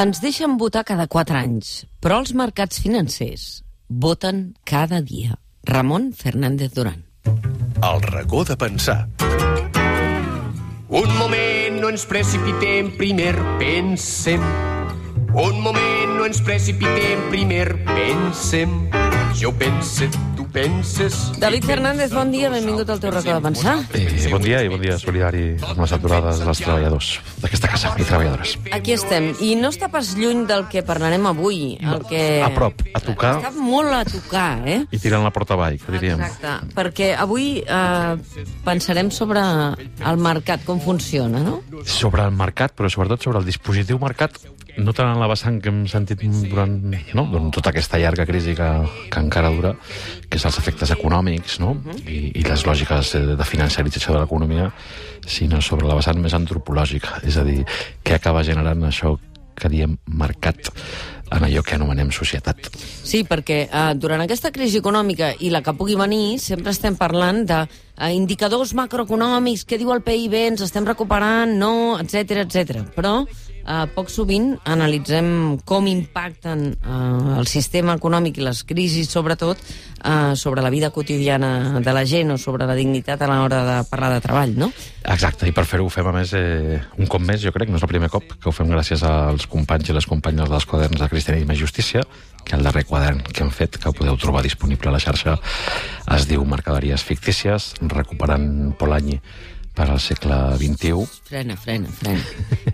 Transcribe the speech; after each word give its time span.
Ens 0.00 0.16
deixen 0.22 0.54
votar 0.56 0.80
cada 0.88 1.04
quatre 1.12 1.36
anys, 1.36 1.82
però 2.00 2.22
els 2.22 2.30
mercats 2.32 2.78
financers 2.80 3.42
voten 4.04 4.54
cada 4.64 5.02
dia. 5.04 5.34
Ramon 5.68 6.06
Fernández 6.16 6.72
Duran. 6.72 7.02
El 7.84 8.00
racó 8.06 8.40
de 8.48 8.56
pensar. 8.56 9.10
Un 10.88 11.12
moment, 11.18 11.76
no 11.82 11.90
ens 11.92 12.06
precipitem, 12.08 12.94
primer 12.96 13.34
pensem. 13.60 14.40
Un 15.36 15.60
moment, 15.60 16.16
no 16.16 16.24
ens 16.30 16.40
precipitem, 16.48 17.28
primer 17.28 17.68
pensem. 17.92 18.72
Jo 19.36 19.52
pense, 19.52 20.08
tu 20.08 20.29
penses... 20.52 21.32
David 21.38 21.64
Fernández, 21.64 22.12
bon 22.12 22.30
dia, 22.30 22.50
benvingut 22.50 22.88
al 22.90 23.00
teu 23.00 23.10
racó 23.10 23.34
de 23.36 23.40
pensar. 23.40 23.76
Eh, 23.94 24.28
bon 24.30 24.42
dia 24.42 24.60
i 24.66 24.70
bon 24.70 24.82
dia 24.82 24.98
solidari 25.00 25.54
amb 25.62 25.80
les 25.82 25.94
aturades 25.96 26.42
dels 26.42 26.62
treballadors 26.62 27.10
d'aquesta 27.42 27.70
casa 27.70 27.92
i 27.96 28.06
treballadores. 28.06 28.56
Aquí 28.74 28.94
estem, 28.96 29.30
i 29.40 29.54
no 29.58 29.70
està 29.72 29.90
pas 29.92 30.12
lluny 30.18 30.44
del 30.50 30.66
que 30.72 30.82
parlarem 30.86 31.26
avui. 31.30 31.78
El 31.80 32.04
que... 32.10 32.22
A 32.44 32.50
prop, 32.54 32.82
a 32.92 33.02
tocar. 33.04 33.36
Està 33.40 33.54
molt 33.56 33.94
a 33.94 34.02
tocar, 34.08 34.50
eh? 34.68 34.80
I 34.90 35.02
tirant 35.02 35.24
la 35.26 35.32
porta 35.34 35.56
avall, 35.56 35.78
que 35.80 35.96
diríem. 35.96 36.20
Exacte, 36.20 36.74
perquè 36.76 37.12
avui 37.18 37.62
eh, 37.62 38.46
pensarem 38.66 39.12
sobre 39.14 39.42
el 39.42 40.22
mercat, 40.22 40.66
com 40.66 40.82
funciona, 40.82 41.44
no? 41.44 41.60
Sobre 41.86 42.26
el 42.26 42.34
mercat, 42.34 42.74
però 42.76 42.90
sobretot 42.90 43.28
sobre 43.28 43.42
el 43.42 43.48
dispositiu 43.48 44.00
mercat, 44.02 44.40
no 44.78 44.94
tant 44.96 45.10
en 45.12 45.20
la 45.20 45.28
vessant 45.30 45.58
que 45.62 45.70
hem 45.70 45.82
sentit 45.90 46.22
durant, 46.48 46.72
no? 47.16 47.24
durant 47.30 47.50
tota 47.54 47.72
aquesta 47.72 47.98
llarga 48.00 48.26
crisi 48.28 48.54
que, 48.58 48.68
que 49.10 49.22
encara 49.22 49.50
dura, 49.54 49.74
que 50.28 50.39
és 50.40 50.48
els 50.48 50.58
efectes 50.62 50.90
econòmics 50.96 51.58
no? 51.60 51.74
I, 52.08 52.32
i 52.40 52.44
les 52.46 52.64
lògiques 52.66 53.14
de, 53.16 53.36
de 53.36 53.46
financiarització 53.48 54.16
de 54.16 54.24
l'economia, 54.24 54.70
sinó 55.28 55.60
sobre 55.64 55.88
la 55.88 55.98
vessant 55.98 56.20
més 56.22 56.34
antropològica, 56.36 57.20
és 57.28 57.36
a 57.36 57.44
dir, 57.44 57.60
què 58.02 58.16
acaba 58.16 58.46
generant 58.46 58.88
això 58.88 59.18
que 59.60 59.68
diem 59.68 59.98
mercat 60.16 60.70
en 61.30 61.44
allò 61.46 61.62
que 61.62 61.76
anomenem 61.76 62.08
societat. 62.10 62.70
Sí, 62.80 63.20
perquè 63.28 63.60
eh, 63.66 63.82
durant 64.00 64.24
aquesta 64.24 64.50
crisi 64.50 64.80
econòmica 64.80 65.30
i 65.44 65.52
la 65.52 65.60
que 65.62 65.76
pugui 65.78 65.94
venir, 65.98 66.40
sempre 66.42 66.72
estem 66.74 66.96
parlant 66.98 67.44
de 67.46 67.60
eh, 67.60 68.10
indicadors 68.16 68.72
macroeconòmics, 68.78 69.66
què 69.68 69.78
diu 69.78 69.92
el 69.94 70.02
PIB, 70.06 70.34
ens 70.48 70.64
estem 70.66 70.88
recuperant, 70.88 71.52
no, 71.60 72.00
etc 72.00 72.42
etc. 72.46 72.82
Però 72.96 73.20
eh, 73.70 73.86
poc 73.94 74.10
sovint 74.10 74.52
analitzem 74.68 75.60
com 75.68 75.86
impacten 75.90 76.66
eh, 76.74 77.38
el 77.38 77.48
sistema 77.50 77.94
econòmic 77.98 78.40
i 78.40 78.46
les 78.46 78.62
crisis, 78.66 79.10
sobretot, 79.12 79.60
eh, 79.60 80.32
sobre 80.36 80.62
la 80.62 80.70
vida 80.70 80.90
quotidiana 80.90 81.80
de 81.80 81.94
la 81.94 82.04
gent 82.04 82.34
o 82.34 82.38
sobre 82.38 82.66
la 82.66 82.76
dignitat 82.78 83.22
a 83.22 83.30
l'hora 83.30 83.62
de 83.66 83.76
parlar 83.90 84.12
de 84.14 84.24
treball, 84.24 84.56
no? 84.58 84.70
Exacte, 85.04 85.48
i 85.48 85.54
per 85.56 85.66
fer-ho 85.68 85.86
ho 85.86 85.92
fem, 85.92 86.06
a 86.06 86.14
més, 86.14 86.34
eh, 86.36 86.80
un 86.98 87.06
cop 87.10 87.22
més, 87.22 87.42
jo 87.42 87.52
crec, 87.54 87.70
no 87.70 87.78
és 87.78 87.86
el 87.86 87.92
primer 87.92 88.10
cop, 88.12 88.34
que 88.40 88.50
ho 88.50 88.54
fem 88.54 88.68
gràcies 88.70 89.04
als 89.06 89.46
companys 89.50 89.90
i 89.90 89.96
les 89.96 90.08
companyes 90.08 90.50
dels 90.50 90.66
quaderns 90.66 91.00
de 91.00 91.08
Cristianisme 91.08 91.54
i 91.54 91.62
Justícia, 91.62 92.04
que 92.44 92.56
el 92.56 92.64
darrer 92.64 92.84
quadern 92.88 93.22
que 93.22 93.44
hem 93.44 93.52
fet, 93.54 93.78
que 93.78 93.92
podeu 93.92 94.16
trobar 94.16 94.42
disponible 94.42 94.88
a 94.90 94.94
la 94.96 95.02
xarxa, 95.02 95.36
es 96.16 96.26
diu 96.26 96.44
Mercaderies 96.48 97.04
fictícies, 97.06 97.74
recuperant 97.80 98.72
Polanyi 98.80 99.20
per 99.74 99.88
al 99.88 100.00
segle 100.00 100.38
XXI. 100.58 101.04
Frena, 101.28 101.56
frena, 101.56 101.88
frena. 101.88 102.22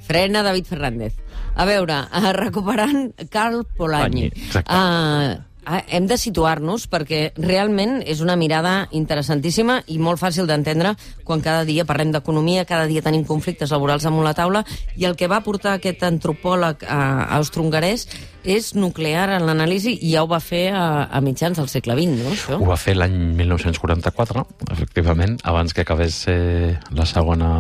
Frena, 0.07 0.43
David 0.43 0.67
Fernández. 0.67 1.15
A 1.57 1.65
veure, 1.65 2.03
uh, 2.13 2.31
recuperant 2.37 3.13
Carl 3.31 3.65
Polanyi. 3.77 4.29
Polanyi, 4.29 4.47
exacte. 4.47 4.73
Uh, 4.73 5.46
hem 5.67 6.07
de 6.07 6.17
situar-nos 6.21 6.87
perquè 6.91 7.33
realment 7.37 7.99
és 8.07 8.21
una 8.23 8.37
mirada 8.39 8.87
interessantíssima 8.95 9.81
i 9.91 9.99
molt 9.99 10.21
fàcil 10.21 10.47
d'entendre 10.47 10.95
quan 11.27 11.43
cada 11.43 11.65
dia 11.67 11.87
parlem 11.89 12.13
d'economia, 12.15 12.67
cada 12.69 12.87
dia 12.87 13.03
tenim 13.03 13.25
conflictes 13.27 13.73
laborals 13.75 14.07
damunt 14.07 14.27
la 14.27 14.35
taula 14.39 14.63
i 14.97 15.09
el 15.09 15.17
que 15.19 15.31
va 15.31 15.43
portar 15.43 15.77
aquest 15.77 16.05
antropòleg 16.07 16.87
uh, 16.87 17.37
austro-hongarès 17.39 18.07
és 18.47 18.73
nuclear 18.79 19.27
en 19.35 19.47
l'anàlisi 19.49 19.97
i 19.97 20.13
ja 20.15 20.23
ho 20.23 20.31
va 20.31 20.39
fer 20.41 20.69
a, 20.71 21.09
a 21.11 21.21
mitjans 21.25 21.59
del 21.59 21.69
segle 21.73 21.97
XX, 21.99 22.23
no? 22.23 22.35
Això? 22.37 22.61
Ho 22.63 22.69
va 22.71 22.79
fer 22.79 22.95
l'any 22.95 23.17
1944, 23.41 24.47
efectivament, 24.71 25.35
abans 25.43 25.75
que 25.75 25.83
acabés 25.83 26.23
eh, 26.31 26.77
la 26.95 27.09
segona 27.11 27.51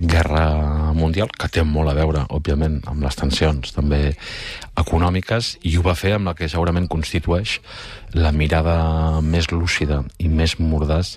guerra 0.00 0.92
mundial, 0.92 1.30
que 1.32 1.48
té 1.48 1.64
molt 1.64 1.90
a 1.90 1.96
veure, 1.96 2.26
òbviament, 2.28 2.80
amb 2.90 3.04
les 3.04 3.16
tensions 3.16 3.72
també 3.72 4.00
econòmiques, 4.76 5.56
i 5.64 5.76
ho 5.76 5.84
va 5.86 5.96
fer 5.96 6.16
amb 6.16 6.30
la 6.30 6.34
que 6.36 6.50
segurament 6.52 6.88
constitueix 6.88 7.58
la 8.14 8.32
mirada 8.32 9.20
més 9.24 9.50
lúcida 9.52 10.02
i 10.18 10.28
més 10.28 10.58
mordaç 10.60 11.16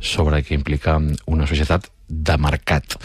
sobre 0.00 0.42
què 0.44 0.54
implica 0.54 0.98
una 1.26 1.48
societat 1.48 1.88
de 2.08 2.36
mercat. 2.40 2.96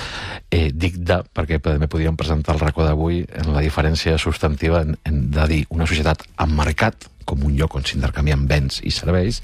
Eh, 0.50 0.72
dic 0.72 0.98
de, 1.04 1.20
perquè 1.36 1.60
també 1.64 1.90
podríem 1.92 2.18
presentar 2.20 2.56
el 2.56 2.64
racó 2.64 2.88
d'avui 2.88 3.24
en 3.44 3.54
la 3.54 3.64
diferència 3.66 4.18
substantiva 4.18 4.82
en, 4.82 4.96
en 5.06 5.26
de 5.34 5.48
dir 5.52 5.64
una 5.70 5.88
societat 5.90 6.24
amb 6.44 6.56
mercat, 6.58 7.10
com 7.28 7.44
un 7.48 7.56
lloc 7.56 7.76
on 7.80 7.86
s'intercanvien 7.88 8.48
béns 8.48 8.82
i 8.84 8.92
serveis, 8.92 9.42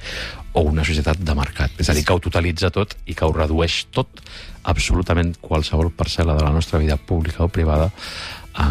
o 0.54 0.66
una 0.68 0.84
societat 0.88 1.20
de 1.24 1.36
mercat. 1.36 1.76
És 1.80 1.90
a 1.92 1.96
dir, 1.96 2.04
que 2.08 2.16
ho 2.16 2.24
totalitza 2.24 2.72
tot 2.76 2.96
i 3.06 3.16
que 3.16 3.28
ho 3.28 3.36
redueix 3.36 3.86
tot, 3.96 4.24
absolutament 4.68 5.36
qualsevol 5.42 5.92
parcel·la 5.96 6.36
de 6.38 6.44
la 6.44 6.54
nostra 6.56 6.80
vida 6.80 6.98
pública 6.98 7.46
o 7.46 7.52
privada, 7.52 7.92
a, 8.56 8.66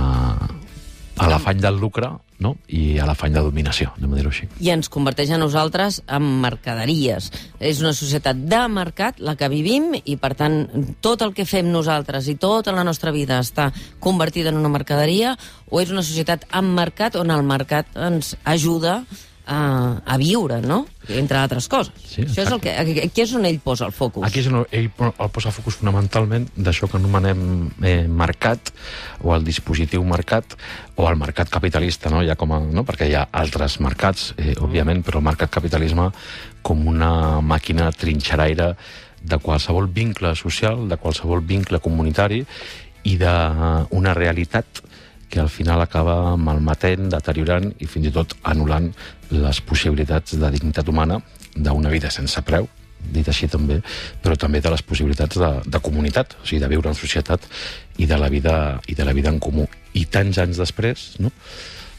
a 1.18 1.28
l'afany 1.30 1.60
del 1.62 1.78
lucre 1.80 2.10
no? 2.38 2.54
i 2.70 2.98
a 2.98 3.06
l'afany 3.08 3.34
de 3.34 3.42
dominació, 3.42 3.92
anem 3.98 4.14
a 4.14 4.18
dir-ho 4.18 4.32
així. 4.32 4.48
I 4.62 4.70
ens 4.74 4.90
converteix 4.92 5.32
a 5.34 5.38
nosaltres 5.40 6.00
en 6.06 6.26
mercaderies. 6.42 7.30
És 7.58 7.82
una 7.82 7.92
societat 7.96 8.38
de 8.48 8.60
mercat, 8.72 9.18
la 9.18 9.34
que 9.38 9.50
vivim, 9.50 9.90
i 9.98 10.16
per 10.20 10.34
tant 10.38 10.60
tot 11.04 11.22
el 11.26 11.34
que 11.34 11.46
fem 11.48 11.70
nosaltres 11.72 12.30
i 12.30 12.36
tota 12.38 12.74
la 12.74 12.86
nostra 12.86 13.12
vida 13.14 13.40
està 13.42 13.70
convertida 14.00 14.52
en 14.54 14.60
una 14.60 14.72
mercaderia, 14.72 15.34
o 15.68 15.82
és 15.82 15.90
una 15.94 16.06
societat 16.06 16.46
amb 16.50 16.76
mercat 16.78 17.18
on 17.18 17.34
el 17.34 17.42
mercat 17.46 17.90
ens 18.08 18.36
ajuda 18.46 19.02
a, 19.02 19.27
a 19.48 20.16
viure, 20.20 20.60
no? 20.60 20.82
Entre 21.08 21.38
altres 21.40 21.68
coses. 21.72 21.94
Sí, 22.04 22.22
Això 22.26 22.42
és 22.44 22.50
el 22.52 22.60
que, 22.60 22.74
aquí 23.06 23.22
és 23.24 23.32
on 23.36 23.46
ell 23.48 23.60
posa 23.64 23.86
el 23.88 23.94
focus. 23.96 24.26
Aquí 24.26 24.42
és 24.42 24.48
on 24.50 24.60
ell 24.60 24.88
el 25.08 25.30
posa 25.32 25.52
focus 25.54 25.78
fonamentalment 25.80 26.48
d'això 26.54 26.88
que 26.90 26.98
anomenem 27.00 27.70
eh, 27.80 28.04
mercat, 28.08 28.72
o 29.24 29.32
el 29.36 29.46
dispositiu 29.46 30.04
mercat, 30.04 30.58
o 30.96 31.08
el 31.08 31.16
mercat 31.16 31.48
capitalista, 31.48 32.12
no? 32.12 32.20
Ja 32.26 32.36
com 32.36 32.52
a, 32.52 32.60
no? 32.60 32.84
perquè 32.84 33.08
hi 33.08 33.16
ha 33.16 33.24
altres 33.32 33.78
mercats, 33.84 34.34
eh, 34.36 34.52
òbviament, 34.60 35.00
però 35.06 35.22
el 35.22 35.28
mercat 35.30 35.54
capitalisme 35.54 36.10
com 36.62 36.84
una 36.90 37.40
màquina 37.40 37.88
trinxeraire 37.96 38.74
de 39.22 39.38
qualsevol 39.42 39.88
vincle 39.88 40.34
social, 40.36 40.84
de 40.88 41.00
qualsevol 41.00 41.40
vincle 41.40 41.80
comunitari 41.80 42.44
i 43.08 43.16
d'una 43.16 44.14
realitat 44.14 44.84
que 45.28 45.40
al 45.40 45.50
final 45.52 45.80
acaba 45.84 46.36
malmetent, 46.36 47.08
deteriorant 47.12 47.70
i 47.78 47.86
fins 47.86 48.08
i 48.08 48.14
tot 48.14 48.34
anul·lant 48.48 48.90
les 49.30 49.60
possibilitats 49.60 50.38
de 50.40 50.50
dignitat 50.54 50.88
humana 50.88 51.20
d'una 51.54 51.92
vida 51.92 52.10
sense 52.10 52.40
preu, 52.46 52.68
dit 52.98 53.28
així 53.28 53.48
també, 53.48 53.80
però 54.22 54.36
també 54.36 54.60
de 54.60 54.72
les 54.72 54.82
possibilitats 54.82 55.38
de, 55.38 55.50
de 55.66 55.80
comunitat, 55.84 56.36
o 56.42 56.46
sigui, 56.46 56.62
de 56.62 56.70
viure 56.70 56.90
en 56.90 56.98
societat 56.98 57.44
i 57.98 58.06
de 58.06 58.18
la 58.18 58.28
vida, 58.32 58.54
i 58.88 58.96
de 58.98 59.06
la 59.06 59.14
vida 59.16 59.32
en 59.32 59.38
comú. 59.42 59.68
I 59.94 60.06
tants 60.06 60.38
anys 60.42 60.60
després, 60.60 61.10
no? 61.22 61.32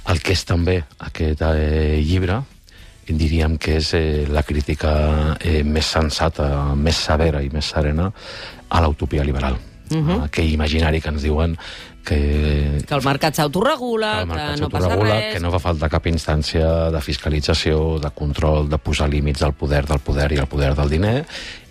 el 0.09 0.21
que 0.25 0.33
és 0.33 0.45
també 0.47 0.79
aquest 1.05 1.43
eh, 1.45 1.99
llibre, 2.01 2.41
diríem 3.09 3.57
que 3.57 3.77
és 3.79 3.93
eh, 3.97 4.25
la 4.29 4.43
crítica 4.45 4.91
eh, 5.41 5.63
més 5.63 5.89
sensata, 5.97 6.75
més 6.75 6.97
severa 7.09 7.41
i 7.45 7.49
més 7.53 7.73
serena 7.73 8.09
a 8.69 8.85
l'utopia 8.85 9.25
liberal. 9.25 9.57
Uh 9.91 9.97
-huh. 9.97 10.23
Aquell 10.25 10.51
imaginari 10.51 11.01
que 11.01 11.09
ens 11.09 11.21
diuen 11.21 11.57
que 12.03 12.81
Que 12.87 12.95
el 12.95 13.03
mercat 13.03 13.35
s'autoregula, 13.35 14.19
que 14.19 14.25
mercat 14.25 14.59
no 14.59 14.69
passa 14.69 14.95
res... 14.95 15.33
que 15.33 15.39
no 15.39 15.51
fa 15.51 15.59
falta 15.59 15.89
cap 15.89 16.05
instància 16.07 16.89
de 16.91 17.01
fiscalització, 17.01 17.99
de 17.99 18.09
control, 18.11 18.69
de 18.69 18.77
posar 18.77 19.09
límits 19.09 19.43
al 19.43 19.53
poder 19.53 19.85
del 19.85 19.99
poder 19.99 20.31
i 20.33 20.37
al 20.37 20.47
poder 20.47 20.75
del 20.75 20.89
diner, 20.89 21.25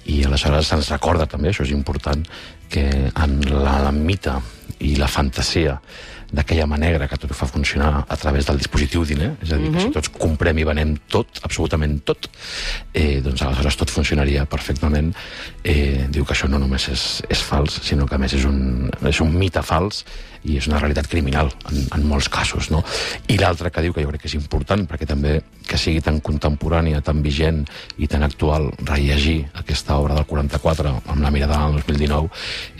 i 0.06 0.24
aleshores 0.24 0.66
se'ns 0.66 0.90
recorda 0.90 1.26
també, 1.26 1.50
això 1.50 1.64
és 1.64 1.70
important, 1.70 2.26
que 2.68 3.10
en 3.14 3.40
la, 3.50 3.78
la 3.82 3.92
mite 3.92 4.34
i 4.80 4.96
la 4.96 5.08
fantasia 5.08 5.80
d'aquella 6.28 6.66
mà 6.68 6.76
negra 6.76 7.08
que 7.08 7.16
tot 7.16 7.32
ho 7.32 7.36
fa 7.36 7.46
funcionar 7.48 8.04
a 8.08 8.16
través 8.20 8.46
del 8.46 8.58
dispositiu 8.60 9.04
diner, 9.08 9.30
és 9.42 9.52
a 9.52 9.58
dir, 9.60 9.70
que 9.72 9.80
si 9.86 9.92
tots 9.94 10.10
comprem 10.12 10.58
i 10.60 10.66
venem 10.68 10.94
tot, 11.08 11.40
absolutament 11.46 11.98
tot, 12.04 12.28
eh, 12.92 13.20
doncs 13.24 13.42
aleshores 13.46 13.78
tot 13.80 13.92
funcionaria 13.92 14.44
perfectament. 14.44 15.14
Eh, 15.64 16.04
diu 16.12 16.26
que 16.28 16.34
això 16.36 16.48
no 16.48 16.60
només 16.60 16.88
és, 16.92 17.04
és 17.28 17.40
fals, 17.40 17.80
sinó 17.86 18.06
que 18.06 18.16
a 18.16 18.20
més 18.20 18.34
és 18.36 18.44
un, 18.44 18.90
és 19.08 19.20
un 19.24 19.32
mite 19.32 19.62
fals 19.64 20.04
i 20.44 20.58
és 20.58 20.68
una 20.68 20.78
realitat 20.78 21.08
criminal 21.08 21.50
en, 21.70 21.80
en 21.96 22.04
molts 22.06 22.28
casos, 22.28 22.68
no? 22.70 22.82
I 23.28 23.38
l'altre 23.40 23.72
que 23.72 23.82
diu 23.82 23.96
que 23.96 24.04
jo 24.04 24.12
crec 24.12 24.26
que 24.26 24.30
és 24.30 24.36
important, 24.36 24.84
perquè 24.88 25.08
també 25.08 25.38
que 25.66 25.80
sigui 25.80 26.02
tan 26.04 26.20
contemporània, 26.24 27.00
tan 27.04 27.22
vigent 27.24 27.64
i 27.96 28.06
tan 28.06 28.22
actual 28.26 28.68
rellegir 28.84 29.40
aquesta 29.54 29.96
obra 29.96 30.14
del 30.18 30.28
44 30.28 30.94
amb 31.06 31.24
la 31.24 31.32
mirada 31.32 31.64
del 31.64 31.80
2019 31.80 32.28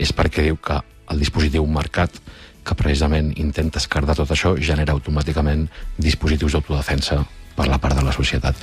és 0.05 0.13
perquè 0.13 0.45
diu 0.45 0.61
que 0.61 0.79
el 1.09 1.25
dispositiu 1.25 1.65
mercat 1.67 2.21
que 2.69 2.77
precisament 2.79 3.33
intenta 3.41 3.81
escardar 3.81 4.17
tot 4.19 4.31
això 4.35 4.55
genera 4.61 4.95
automàticament 4.97 5.67
dispositius 5.97 6.57
d'autodefensa 6.57 7.23
per 7.59 7.67
la 7.67 7.81
part 7.83 7.99
de 7.99 8.05
la 8.07 8.15
societat. 8.15 8.59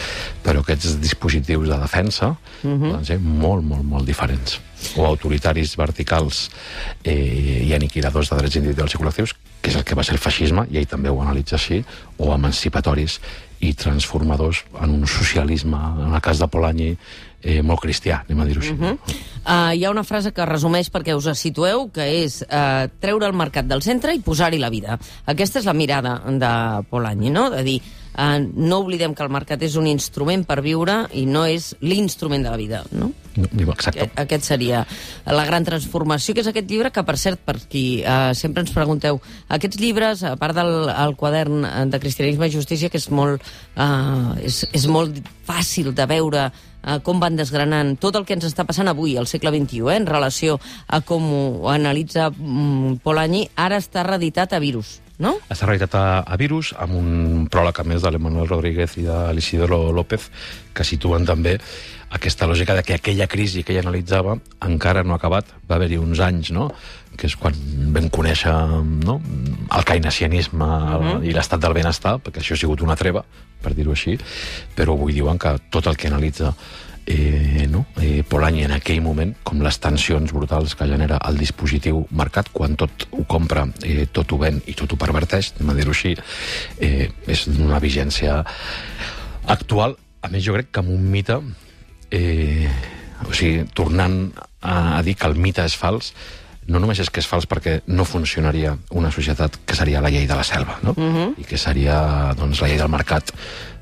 Però 0.46 0.62
aquests 0.62 1.00
dispositius 1.04 1.68
de 1.72 1.80
defensa 1.82 2.30
uh 2.30 2.38
-huh. 2.64 2.92
poden 2.92 3.06
ser 3.06 3.20
molt, 3.20 3.64
molt, 3.64 3.84
molt 3.84 4.06
diferents. 4.06 4.60
O 4.96 5.06
autoritaris 5.06 5.76
verticals 5.76 6.50
eh, 7.04 7.68
i 7.68 7.74
aniquiladors 7.74 8.30
de 8.30 8.38
drets 8.38 8.56
individuals 8.56 8.94
i 8.94 8.98
col·lectius 8.98 9.36
que 9.66 9.72
és 9.74 9.80
el 9.80 9.84
que 9.88 9.98
va 9.98 10.04
ser 10.06 10.14
el 10.14 10.22
feixisme, 10.22 10.68
i 10.70 10.78
ell 10.78 10.86
també 10.86 11.10
ho 11.10 11.18
analitza 11.24 11.58
així, 11.58 11.80
o 12.22 12.30
emancipatoris 12.36 13.18
i 13.66 13.72
transformadors 13.74 14.62
en 14.84 14.94
un 15.00 15.08
socialisme, 15.10 15.80
en 16.06 16.14
el 16.14 16.22
cas 16.22 16.38
de 16.38 16.48
Polanyi, 16.54 16.92
eh, 17.42 17.64
molt 17.66 17.82
cristià, 17.82 18.20
anem 18.28 18.44
a 18.44 18.46
dir-ho 18.46 18.62
així. 18.62 18.76
Uh 18.76 18.84
-huh. 18.84 19.16
uh, 19.42 19.74
hi 19.74 19.84
ha 19.84 19.90
una 19.90 20.04
frase 20.04 20.32
que 20.34 20.46
resumeix 20.46 20.92
perquè 20.92 21.16
us 21.16 21.40
situeu, 21.40 21.90
que 21.92 22.06
és 22.26 22.44
uh, 22.44 22.88
treure 23.00 23.26
el 23.26 23.34
mercat 23.34 23.66
del 23.66 23.82
centre 23.82 24.14
i 24.14 24.20
posar-hi 24.20 24.60
la 24.60 24.70
vida. 24.70 25.00
Aquesta 25.26 25.60
és 25.60 25.66
la 25.66 25.74
mirada 25.74 26.22
de 26.28 26.84
Polanyi, 26.90 27.32
no? 27.32 27.50
De 27.50 27.64
dir, 27.64 27.82
uh, 28.18 28.38
no 28.56 28.80
oblidem 28.80 29.16
que 29.16 29.24
el 29.24 29.30
mercat 29.30 29.64
és 29.64 29.76
un 29.76 29.88
instrument 29.88 30.46
per 30.46 30.62
viure 30.62 31.08
i 31.14 31.26
no 31.26 31.46
és 31.46 31.76
l'instrument 31.82 32.44
de 32.44 32.50
la 32.50 32.58
vida, 32.58 32.84
no? 32.92 33.12
No 33.36 33.72
exacte. 33.74 34.10
Aquest, 34.22 34.48
seria 34.48 34.84
la 35.26 35.46
gran 35.48 35.66
transformació, 35.68 36.36
que 36.36 36.44
és 36.44 36.52
aquest 36.52 36.70
llibre 36.72 36.92
que, 36.96 37.04
per 37.08 37.18
cert, 37.20 37.42
per 37.46 37.58
qui 37.72 38.04
uh, 38.04 38.32
sempre 38.38 38.64
ens 38.66 38.74
pregunteu, 38.76 39.20
aquests 39.52 39.82
llibres, 39.82 40.24
a 40.24 40.36
part 40.40 40.58
del 40.58 40.90
el 40.90 41.16
quadern 41.20 41.66
de 41.92 42.00
Cristianisme 42.00 42.48
i 42.48 42.56
Justícia, 42.56 42.92
que 42.92 43.02
és 43.02 43.10
molt, 43.12 43.44
uh, 43.76 44.36
és, 44.44 44.64
és 44.76 44.88
molt 44.92 45.20
fàcil 45.46 45.92
de 45.96 46.08
veure 46.10 46.48
eh, 46.50 47.00
com 47.06 47.22
van 47.22 47.38
desgranant 47.38 47.96
tot 48.02 48.18
el 48.18 48.26
que 48.26 48.34
ens 48.38 48.48
està 48.48 48.66
passant 48.68 48.90
avui, 48.90 49.16
al 49.18 49.30
segle 49.30 49.54
XXI, 49.54 49.82
eh, 49.92 49.98
en 50.02 50.10
relació 50.10 50.60
a 50.88 51.02
com 51.06 51.26
ho 51.38 51.70
analitza 51.70 52.32
mm, 52.32 53.02
Polanyi, 53.06 53.46
ara 53.56 53.78
està 53.82 54.06
reeditat 54.08 54.56
a 54.58 54.62
Virus 54.64 55.00
no? 55.22 55.36
Està 55.52 55.68
reeditat 55.70 55.96
a, 55.96 56.06
a 56.28 56.38
Virus, 56.40 56.74
amb 56.82 56.98
un 57.00 57.46
pròleg 57.52 57.80
a 57.80 57.86
més 57.88 58.04
de 58.04 58.12
l'Emanuel 58.12 58.50
Rodríguez 58.50 58.98
i 59.00 59.06
de 59.08 59.20
l'Isidoro 59.36 59.92
López, 59.96 60.30
que 60.76 60.88
situen 60.88 61.28
també 61.28 61.58
aquesta 62.16 62.48
lògica 62.48 62.76
de 62.78 62.84
que 62.88 62.96
aquella 62.96 63.28
crisi 63.28 63.64
que 63.64 63.76
ell 63.76 63.84
analitzava 63.84 64.38
encara 64.66 65.04
no 65.04 65.14
ha 65.14 65.20
acabat. 65.20 65.52
Va 65.70 65.76
haver-hi 65.76 66.00
uns 66.00 66.22
anys, 66.24 66.52
no?, 66.56 66.70
que 67.16 67.30
és 67.30 67.36
quan 67.40 67.56
vam 67.96 68.10
conèixer 68.12 68.54
no? 69.06 69.20
el 69.72 69.86
keynesianisme 69.88 70.66
uh 70.66 71.04
-huh. 71.04 71.24
i 71.24 71.32
l'estat 71.32 71.62
del 71.62 71.74
benestar, 71.74 72.18
perquè 72.20 72.42
això 72.42 72.54
ha 72.54 72.58
sigut 72.58 72.82
una 72.82 72.96
treva, 72.96 73.24
per 73.62 73.74
dir-ho 73.74 73.92
així, 73.92 74.18
però 74.76 74.94
avui 74.94 75.14
diuen 75.14 75.40
que 75.40 75.56
tot 75.70 75.88
el 75.88 75.96
que 75.96 76.08
analitza 76.08 76.54
eh, 77.06 77.68
no? 77.70 77.86
eh, 78.02 78.24
Polanyi 78.28 78.64
en 78.64 78.72
aquell 78.72 79.02
moment, 79.02 79.36
com 79.44 79.62
les 79.62 79.80
tensions 79.80 80.32
brutals 80.34 80.76
que 80.76 80.88
genera 80.88 81.20
el 81.30 81.38
dispositiu 81.38 82.06
mercat, 82.12 82.50
quan 82.52 82.76
tot 82.76 83.08
ho 83.12 83.24
compra, 83.24 83.68
eh, 83.84 84.08
tot 84.12 84.32
ho 84.32 84.38
ven 84.38 84.62
i 84.66 84.74
tot 84.74 84.92
ho 84.92 84.98
perverteix, 84.98 85.54
anem 85.56 85.70
a 85.70 85.74
dir-ho 85.74 85.92
així, 85.92 86.16
eh, 86.80 87.12
és 87.28 87.46
d'una 87.48 87.80
vigència 87.80 88.44
actual. 89.46 89.98
A 90.22 90.28
més, 90.28 90.44
jo 90.44 90.54
crec 90.54 90.72
que 90.72 90.80
amb 90.80 90.90
un 90.90 91.12
mite, 91.12 91.40
eh, 92.12 92.70
o 93.28 93.34
sigui, 93.34 93.66
tornant 93.74 94.34
a, 94.62 94.98
a 94.98 95.02
dir 95.06 95.16
que 95.16 95.28
el 95.28 95.38
mite 95.40 95.66
és 95.66 95.76
fals, 95.78 96.14
no 96.68 96.82
només 96.82 97.00
és 97.00 97.12
que 97.14 97.22
és 97.22 97.30
fals 97.30 97.46
perquè 97.50 97.80
no 97.88 98.06
funcionaria 98.10 98.74
una 98.98 99.12
societat 99.14 99.60
que 99.66 99.78
seria 99.78 100.02
la 100.02 100.10
llei 100.10 100.26
de 100.28 100.38
la 100.38 100.44
selva, 100.44 100.80
no? 100.82 100.96
Uh 100.98 101.04
-huh. 101.14 101.34
I 101.38 101.44
que 101.44 101.58
seria 101.58 102.34
doncs, 102.34 102.62
la 102.62 102.68
llei 102.68 102.78
del 102.78 102.90
mercat, 102.90 103.32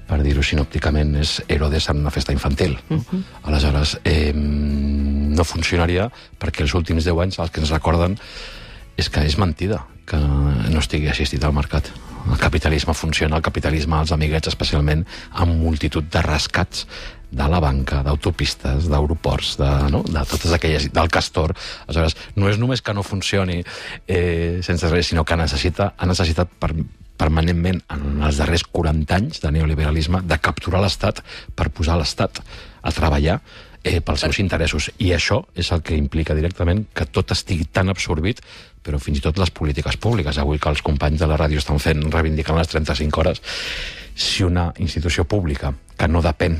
per 0.07 0.21
dir-ho 0.21 0.43
sinòpticament, 0.43 1.15
és 1.15 1.41
Herodes 1.47 1.89
en 1.89 1.97
una 1.97 2.11
festa 2.11 2.33
infantil. 2.33 2.77
Uh 2.89 2.97
-huh. 2.97 3.23
Aleshores, 3.43 3.99
eh, 4.03 4.33
no 4.33 5.43
funcionaria 5.43 6.11
perquè 6.39 6.61
els 6.61 6.73
últims 6.73 7.03
10 7.05 7.21
anys 7.21 7.39
el 7.39 7.51
que 7.51 7.61
ens 7.61 7.69
recorden 7.69 8.17
és 8.97 9.09
que 9.09 9.25
és 9.25 9.37
mentida 9.37 9.85
que 10.05 10.17
no 10.17 10.79
estigui 10.79 11.07
assistit 11.07 11.43
al 11.43 11.53
mercat. 11.53 11.89
El 12.31 12.39
capitalisme 12.39 12.93
funciona, 12.93 13.37
el 13.37 13.43
capitalisme, 13.43 13.99
els 13.99 14.13
amiguets 14.15 14.47
especialment, 14.51 15.03
amb 15.33 15.59
multitud 15.59 16.07
de 16.09 16.21
rescats 16.23 16.87
de 17.33 17.47
la 17.49 17.59
banca, 17.59 18.03
d'autopistes, 18.05 18.87
d'aeroports, 18.91 19.55
de, 19.57 19.69
no? 19.91 20.03
de 20.05 20.25
totes 20.29 20.53
aquelles, 20.53 20.85
del 20.93 21.09
castor. 21.09 21.55
Aleshores, 21.87 22.15
no 22.37 22.49
és 22.51 22.59
només 22.61 22.83
que 22.85 22.93
no 22.93 23.03
funcioni 23.03 23.63
eh, 24.07 24.61
sense 24.65 24.89
res, 24.91 25.09
sinó 25.09 25.25
que 25.25 25.37
necessita, 25.39 25.93
ha 25.97 26.09
necessitat 26.09 26.53
per, 26.61 26.71
permanentment 27.17 27.81
en 27.93 28.23
els 28.25 28.39
darrers 28.41 28.65
40 28.69 29.17
anys 29.17 29.41
de 29.43 29.51
neoliberalisme 29.53 30.23
de 30.29 30.39
capturar 30.41 30.83
l'Estat 30.83 31.23
per 31.57 31.71
posar 31.73 31.97
l'Estat 31.99 32.41
a 32.83 32.93
treballar 32.93 33.39
eh, 33.83 33.99
pels 34.01 34.25
seus 34.25 34.39
interessos. 34.43 34.89
I 34.99 35.13
això 35.17 35.43
és 35.55 35.71
el 35.75 35.83
que 35.85 35.97
implica 35.97 36.37
directament 36.37 36.85
que 36.93 37.09
tot 37.09 37.33
estigui 37.35 37.65
tan 37.65 37.89
absorbit 37.93 38.41
però 38.83 38.99
fins 38.99 39.19
i 39.19 39.23
tot 39.23 39.39
les 39.39 39.51
polítiques 39.51 39.97
públiques. 39.97 40.37
Avui 40.37 40.59
que 40.59 40.69
els 40.69 40.83
companys 40.85 41.23
de 41.23 41.29
la 41.29 41.39
ràdio 41.39 41.61
estan 41.61 41.79
fent, 41.79 42.03
reivindicant 42.11 42.59
les 42.59 42.69
35 42.69 43.23
hores, 43.23 43.41
si 44.15 44.43
una 44.43 44.71
institució 44.83 45.25
pública 45.25 45.73
que 45.97 46.07
no 46.07 46.21
depèn 46.21 46.59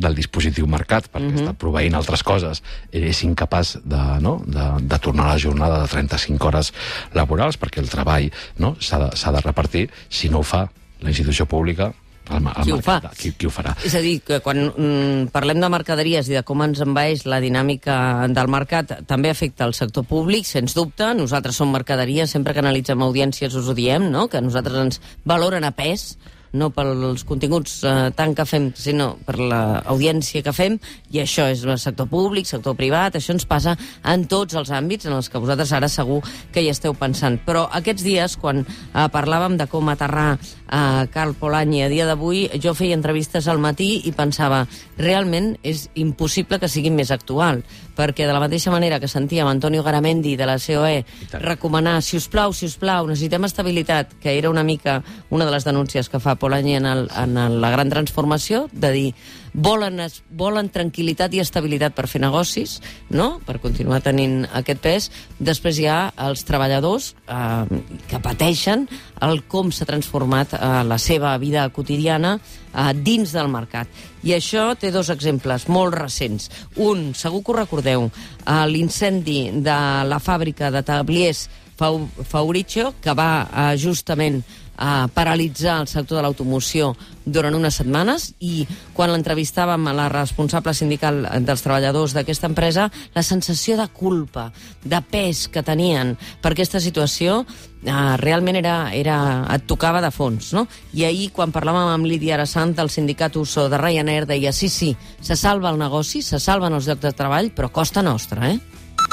del 0.00 0.16
dispositiu 0.16 0.66
mercat, 0.66 1.10
perquè 1.12 1.28
uh 1.28 1.34
-huh. 1.34 1.42
està 1.44 1.52
proveint 1.52 1.94
altres 1.94 2.22
coses, 2.22 2.62
és 2.90 3.22
incapaç 3.22 3.76
de, 3.84 4.02
no, 4.20 4.42
de, 4.46 4.66
de 4.80 4.98
tornar 4.98 5.24
a 5.24 5.32
la 5.34 5.38
jornada 5.38 5.82
de 5.82 5.88
35 5.88 6.46
hores 6.46 6.72
laborals, 7.12 7.58
perquè 7.58 7.80
el 7.80 7.88
treball 7.88 8.30
no, 8.56 8.76
s'ha 8.80 8.98
de, 8.98 9.32
de 9.32 9.40
repartir. 9.40 9.90
Si 10.08 10.28
no 10.28 10.38
ho 10.38 10.42
fa 10.42 10.70
la 11.00 11.08
institució 11.08 11.46
pública, 11.46 11.92
el, 12.30 12.46
el 12.46 12.64
qui, 12.64 12.72
mercat, 12.72 12.72
ho 12.72 12.80
fa? 12.86 13.12
Qui, 13.18 13.32
qui 13.36 13.48
ho 13.48 13.52
farà? 13.54 13.74
És 13.86 13.94
a 13.98 14.02
dir, 14.04 14.16
que 14.26 14.40
quan 14.44 14.62
mm, 14.70 15.30
parlem 15.34 15.60
de 15.62 15.70
mercaderies 15.72 16.30
i 16.30 16.38
de 16.38 16.44
com 16.46 16.64
ens 16.64 16.82
envaeix 16.84 17.26
la 17.30 17.40
dinàmica 17.42 17.96
del 18.30 18.50
mercat, 18.52 19.00
també 19.10 19.32
afecta 19.32 19.68
el 19.68 19.76
sector 19.76 20.06
públic, 20.08 20.48
sens 20.48 20.76
dubte. 20.78 21.12
Nosaltres 21.18 21.60
som 21.60 21.72
mercaderies, 21.74 22.32
sempre 22.32 22.54
que 22.54 22.62
analitzem 22.64 23.02
audiències 23.06 23.56
us 23.58 23.70
ho 23.70 23.76
diem, 23.76 24.10
no? 24.12 24.28
que 24.30 24.42
nosaltres 24.42 24.84
ens 24.84 25.00
valoren 25.28 25.66
a 25.66 25.74
pes 25.76 26.14
no 26.52 26.70
pels 26.74 27.24
continguts 27.28 27.80
eh, 27.86 28.10
tant 28.16 28.34
que 28.36 28.46
fem, 28.48 28.70
sinó 28.76 29.12
per 29.26 29.36
l'audiència 29.38 30.42
que 30.46 30.54
fem, 30.54 30.78
i 31.14 31.20
això 31.22 31.46
és 31.50 31.62
el 31.64 31.78
sector 31.82 32.08
públic, 32.10 32.48
sector 32.48 32.76
privat, 32.78 33.16
això 33.16 33.34
ens 33.34 33.46
passa 33.48 33.76
en 34.02 34.26
tots 34.30 34.56
els 34.58 34.72
àmbits 34.74 35.06
en 35.06 35.16
els 35.16 35.30
que 35.30 35.40
vosaltres 35.42 35.72
ara 35.76 35.90
segur 35.90 36.20
que 36.52 36.64
hi 36.64 36.70
esteu 36.72 36.94
pensant. 36.98 37.38
Però 37.46 37.66
aquests 37.80 38.06
dies, 38.06 38.36
quan 38.40 38.64
eh, 38.64 39.06
parlàvem 39.12 39.58
de 39.60 39.68
com 39.70 39.92
aterrar 39.92 40.30
a 40.34 40.80
eh, 41.04 41.06
Carl 41.14 41.36
Polanyi 41.38 41.84
a 41.84 41.90
dia 41.92 42.08
d'avui, 42.08 42.46
jo 42.62 42.74
feia 42.78 42.98
entrevistes 42.98 43.48
al 43.48 43.62
matí 43.62 43.92
i 44.08 44.14
pensava, 44.16 44.64
realment 44.98 45.54
és 45.62 45.88
impossible 45.94 46.60
que 46.60 46.70
sigui 46.70 46.90
més 46.94 47.12
actual, 47.14 47.62
perquè 47.96 48.26
de 48.26 48.34
la 48.34 48.40
mateixa 48.42 48.72
manera 48.72 49.00
que 49.00 49.08
sentíem 49.08 49.48
Antonio 49.48 49.82
Garamendi 49.82 50.36
de 50.36 50.46
la 50.46 50.58
COE 50.60 51.04
recomanar, 51.40 52.00
si 52.02 52.16
us 52.16 52.28
plau, 52.28 52.52
si 52.52 52.66
us 52.66 52.76
plau, 52.80 53.06
necessitem 53.08 53.44
estabilitat, 53.48 54.14
que 54.20 54.36
era 54.38 54.50
una 54.50 54.64
mica 54.64 55.02
una 55.30 55.46
de 55.46 55.54
les 55.54 55.64
denúncies 55.64 56.08
que 56.08 56.20
fa 56.20 56.36
Polanyi 56.36 56.76
en, 56.76 56.86
el, 56.86 57.08
en 57.16 57.36
el, 57.38 57.60
la 57.60 57.70
gran 57.70 57.90
transformació, 57.90 58.68
de 58.72 58.92
dir 58.92 59.14
volen, 59.54 60.00
es, 60.04 60.20
volen 60.30 60.70
tranquil·litat 60.72 61.34
i 61.34 61.42
estabilitat 61.42 61.94
per 61.96 62.06
fer 62.10 62.22
negocis, 62.22 62.78
no? 63.10 63.40
per 63.46 63.58
continuar 63.62 64.00
tenint 64.04 64.44
aquest 64.56 64.82
pes. 64.84 65.10
Després 65.38 65.80
hi 65.80 65.88
ha 65.90 66.00
els 66.28 66.44
treballadors 66.48 67.12
eh, 67.26 67.80
que 68.10 68.22
pateixen 68.22 68.86
el 69.26 69.42
com 69.50 69.72
s'ha 69.72 69.88
transformat 69.88 70.54
eh, 70.56 70.60
la 70.86 70.98
seva 70.98 71.36
vida 71.42 71.68
quotidiana 71.74 72.36
eh, 72.38 72.92
dins 72.94 73.34
del 73.36 73.50
mercat. 73.52 73.88
I 74.22 74.36
això 74.36 74.70
té 74.78 74.92
dos 74.92 75.10
exemples 75.12 75.66
molt 75.68 75.96
recents. 75.96 76.50
Un, 76.76 77.10
segur 77.16 77.42
que 77.44 77.54
ho 77.54 77.58
recordeu, 77.62 78.10
eh, 78.10 78.62
l'incendi 78.68 79.42
de 79.64 79.80
la 80.06 80.20
fàbrica 80.22 80.70
de 80.70 80.84
tabliers 80.86 81.48
Fauricio, 81.80 82.94
que 83.00 83.14
va 83.16 83.30
eh, 83.44 83.76
justament 83.80 84.42
a 84.80 85.08
paralitzar 85.12 85.82
el 85.82 85.88
sector 85.92 86.16
de 86.16 86.22
l'automoció 86.24 86.94
durant 87.28 87.52
unes 87.54 87.76
setmanes 87.76 88.30
i 88.40 88.64
quan 88.96 89.12
l'entrevistàvem 89.12 89.90
a 89.90 89.92
la 89.94 90.06
responsable 90.08 90.72
sindical 90.74 91.20
dels 91.44 91.60
treballadors 91.60 92.14
d'aquesta 92.16 92.48
empresa, 92.48 92.88
la 93.14 93.22
sensació 93.22 93.76
de 93.76 93.86
culpa, 93.92 94.48
de 94.82 95.02
pes 95.04 95.46
que 95.52 95.62
tenien 95.62 96.14
per 96.40 96.54
aquesta 96.54 96.80
situació 96.80 97.42
eh, 97.84 98.16
realment 98.24 98.56
era, 98.56 98.76
era, 98.96 99.18
et 99.52 99.68
tocava 99.68 100.00
de 100.00 100.10
fons. 100.16 100.54
No? 100.56 100.64
I 100.96 101.04
ahir, 101.10 101.28
quan 101.36 101.52
parlàvem 101.52 101.92
amb 101.92 102.08
Lídia 102.08 102.38
Arassant 102.38 102.72
del 102.72 102.88
sindicat 102.88 103.36
USO 103.36 103.68
de 103.68 103.78
Ryanair, 103.78 104.24
deia 104.32 104.56
sí, 104.56 104.72
sí, 104.72 104.94
se 105.20 105.36
salva 105.36 105.68
el 105.74 105.78
negoci, 105.78 106.24
se 106.24 106.40
salven 106.40 106.72
els 106.72 106.88
llocs 106.88 107.04
de 107.04 107.12
treball, 107.12 107.52
però 107.52 107.68
costa 107.68 108.00
nostra, 108.00 108.48
eh? 108.48 108.69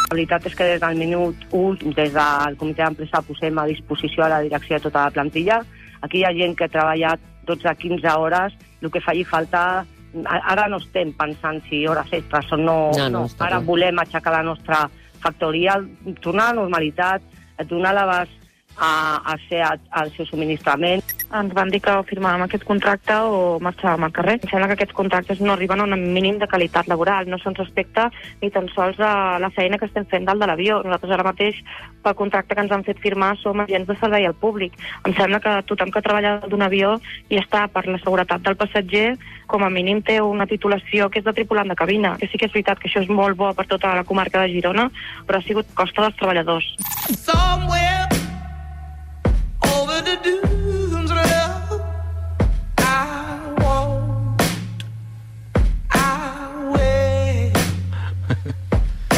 La 0.08 0.16
veritat 0.16 0.46
és 0.48 0.56
que 0.56 0.64
des 0.64 0.80
del 0.80 0.96
minut 0.96 1.42
1, 1.52 1.92
des 1.98 2.14
del 2.16 2.56
comitè 2.60 2.86
d'empresa, 2.86 3.22
posem 3.28 3.58
a 3.60 3.68
disposició 3.68 4.24
a 4.24 4.30
la 4.32 4.42
direcció 4.46 4.78
de 4.78 4.86
tota 4.88 5.04
la 5.06 5.12
plantilla. 5.12 5.60
Aquí 6.02 6.22
hi 6.22 6.24
ha 6.24 6.32
gent 6.38 6.56
que 6.56 6.68
ha 6.68 6.72
treballat 6.72 7.20
12-15 7.48 8.16
hores, 8.16 8.56
el 8.82 8.92
que 8.92 9.04
faci 9.04 9.26
falta 9.28 9.86
ara 10.26 10.68
no 10.72 10.80
estem 10.80 11.12
pensant 11.14 11.60
si 11.68 11.86
hores 11.88 12.12
extres 12.14 12.52
o 12.52 12.58
no. 12.58 12.78
no, 12.96 13.10
no, 13.10 13.10
no. 13.20 13.24
Ara 13.40 13.58
clar. 13.60 13.66
volem 13.68 14.00
aixecar 14.00 14.34
la 14.34 14.44
nostra 14.48 14.86
factoria, 15.22 15.76
tornar 16.22 16.50
a 16.50 16.54
la 16.54 16.62
normalitat, 16.62 17.22
donar 17.68 17.94
l'abast 17.98 18.47
a, 18.77 19.22
a 19.34 19.38
ser 19.50 19.63
al 19.63 20.12
seu 20.15 20.25
subministrament 20.25 21.03
ens 21.27 21.53
van 21.53 21.69
dir 21.72 21.81
que 21.84 21.93
firmàvem 22.07 22.46
aquest 22.46 22.63
contracte 22.67 23.15
o 23.27 23.57
marxàvem 23.63 24.05
al 24.05 24.13
carrer. 24.15 24.38
Em 24.39 24.50
sembla 24.50 24.69
que 24.69 24.77
aquests 24.77 24.96
contractes 24.96 25.41
no 25.43 25.53
arriben 25.53 25.81
a 25.81 25.84
un 25.84 25.96
mínim 26.13 26.38
de 26.39 26.48
qualitat 26.48 26.88
laboral, 26.88 27.27
no 27.27 27.39
se'ns 27.41 27.60
respecta 27.60 28.07
ni 28.41 28.50
tan 28.51 28.69
sols 28.72 29.00
a 29.00 29.38
la 29.39 29.50
feina 29.51 29.77
que 29.77 29.89
estem 29.89 30.05
fent 30.07 30.27
dalt 30.27 30.39
de 30.39 30.48
l'avió. 30.48 30.79
Nosaltres 30.84 31.13
ara 31.13 31.27
mateix, 31.27 31.60
pel 32.03 32.15
contracte 32.15 32.55
que 32.55 32.63
ens 32.63 32.72
han 32.72 32.86
fet 32.88 33.01
firmar, 33.03 33.36
som 33.41 33.60
agents 33.60 33.89
de 33.89 33.98
servei 34.00 34.27
al 34.27 34.38
públic. 34.39 34.77
Em 35.03 35.15
sembla 35.17 35.41
que 35.43 35.55
tothom 35.67 35.91
que 35.91 36.03
treballa 36.05 36.38
d'un 36.48 36.63
avió 36.63 36.96
i 37.29 37.41
està 37.41 37.65
per 37.67 37.86
la 37.88 38.00
seguretat 38.00 38.46
del 38.46 38.60
passatger, 38.60 39.17
com 39.48 39.63
a 39.63 39.72
mínim 39.72 40.01
té 40.03 40.19
una 40.22 40.48
titulació 40.48 41.10
que 41.10 41.19
és 41.19 41.27
de 41.27 41.36
tripulant 41.36 41.67
de 41.67 41.75
cabina. 41.75 42.15
Que 42.19 42.31
sí 42.31 42.39
que 42.39 42.48
és 42.48 42.55
veritat 42.55 42.79
que 42.79 42.88
això 42.88 43.03
és 43.03 43.12
molt 43.12 43.36
bo 43.39 43.51
per 43.55 43.67
tota 43.67 43.96
la 43.96 44.07
comarca 44.07 44.43
de 44.43 44.53
Girona, 44.55 44.88
però 45.27 45.39
ha 45.41 45.48
sigut 45.48 45.67
costa 45.75 46.07
dels 46.07 46.22
treballadors. 46.22 46.72
Somewhere 47.24 48.17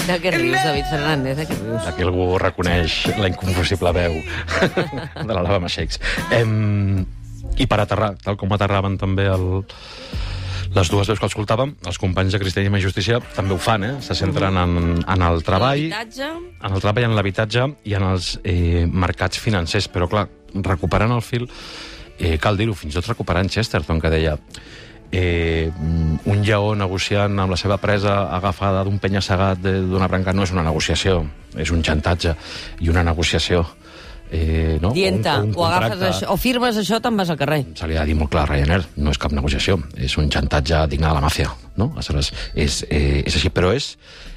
De 0.09 0.15
què 0.17 0.31
rius, 0.33 0.57
David 0.65 0.87
Fernández? 0.89 1.37
De 1.37 1.43
què 1.45 1.55
rius? 1.59 1.85
Aquí 1.85 2.01
algú 2.01 2.31
reconeix 2.41 3.03
la 3.19 3.29
inconfusible 3.29 3.91
veu 3.93 4.15
de 5.27 5.29
la 5.29 5.43
Lava 5.45 5.69
Shakes. 5.69 5.99
Em, 6.33 7.03
I 7.61 7.67
per 7.69 7.77
aterrar, 7.83 8.15
tal 8.23 8.39
com 8.41 8.49
aterraven 8.55 8.97
també 8.97 9.27
el, 9.29 9.45
les 10.73 10.89
dues 10.89 11.11
veus 11.13 11.21
que 11.21 11.29
escoltàvem, 11.29 11.75
els 11.85 12.01
companys 12.01 12.33
de 12.33 12.41
Cristianisme 12.41 12.81
i 12.81 12.87
Justícia 12.87 13.21
també 13.35 13.53
ho 13.53 13.59
fan, 13.61 13.85
eh? 13.85 13.93
Se 14.01 14.17
centren 14.17 14.57
en, 14.57 14.97
en 14.97 15.27
el 15.29 15.45
treball, 15.45 15.85
en 15.93 16.73
el 16.73 16.81
treball, 16.81 17.05
en 17.11 17.15
l'habitatge 17.17 17.69
i 17.85 17.93
en 17.99 18.09
els 18.09 18.33
eh, 18.41 18.87
mercats 18.89 19.37
financers. 19.37 19.91
Però, 19.93 20.09
clar, 20.09 20.25
recuperant 20.65 21.13
el 21.13 21.21
fil, 21.21 21.45
eh, 22.17 22.39
cal 22.41 22.57
dir-ho, 22.57 22.73
fins 22.73 22.97
i 22.97 22.97
tot 22.97 23.13
recuperant 23.13 23.53
Chesterton, 23.53 24.01
que 24.01 24.13
deia 24.17 24.39
eh, 25.11 25.71
un 26.25 26.43
lleó 26.43 26.75
negociant 26.75 27.39
amb 27.39 27.53
la 27.53 27.57
seva 27.57 27.79
presa 27.81 28.21
agafada 28.35 28.83
d'un 28.85 28.99
penya-segat 29.01 29.61
d'una 29.63 30.07
branca 30.07 30.33
no 30.33 30.45
és 30.45 30.53
una 30.55 30.65
negociació, 30.65 31.23
és 31.57 31.71
un 31.71 31.83
xantatge 31.83 32.35
i 32.79 32.89
una 32.89 33.03
negociació. 33.03 33.65
Eh, 34.31 34.77
no? 34.81 34.91
Dient-te, 34.93 35.31
un 35.41 35.55
o, 35.57 35.65
agafes 35.65 36.03
això, 36.05 36.29
o 36.29 36.37
firmes 36.37 36.77
això, 36.77 36.99
te'n 37.01 37.17
vas 37.17 37.31
al 37.33 37.39
carrer. 37.39 37.63
Se 37.79 37.89
li 37.89 37.97
ha 37.97 38.05
de 38.05 38.11
dir 38.11 38.17
molt 38.19 38.29
clar 38.29 38.45
a 38.45 38.51
Ryanair, 38.51 38.85
no 39.01 39.09
és 39.09 39.17
cap 39.17 39.33
negociació, 39.33 39.79
és 39.97 40.17
un 40.21 40.29
xantatge 40.29 40.85
digne 40.91 41.07
de 41.07 41.15
la 41.17 41.23
màfia, 41.23 41.49
no? 41.81 41.89
Aleshores, 41.95 42.29
és, 42.53 42.83
eh, 42.89 43.23
és 43.25 43.39
així, 43.39 43.49
però 43.49 43.73
és... 43.73 43.95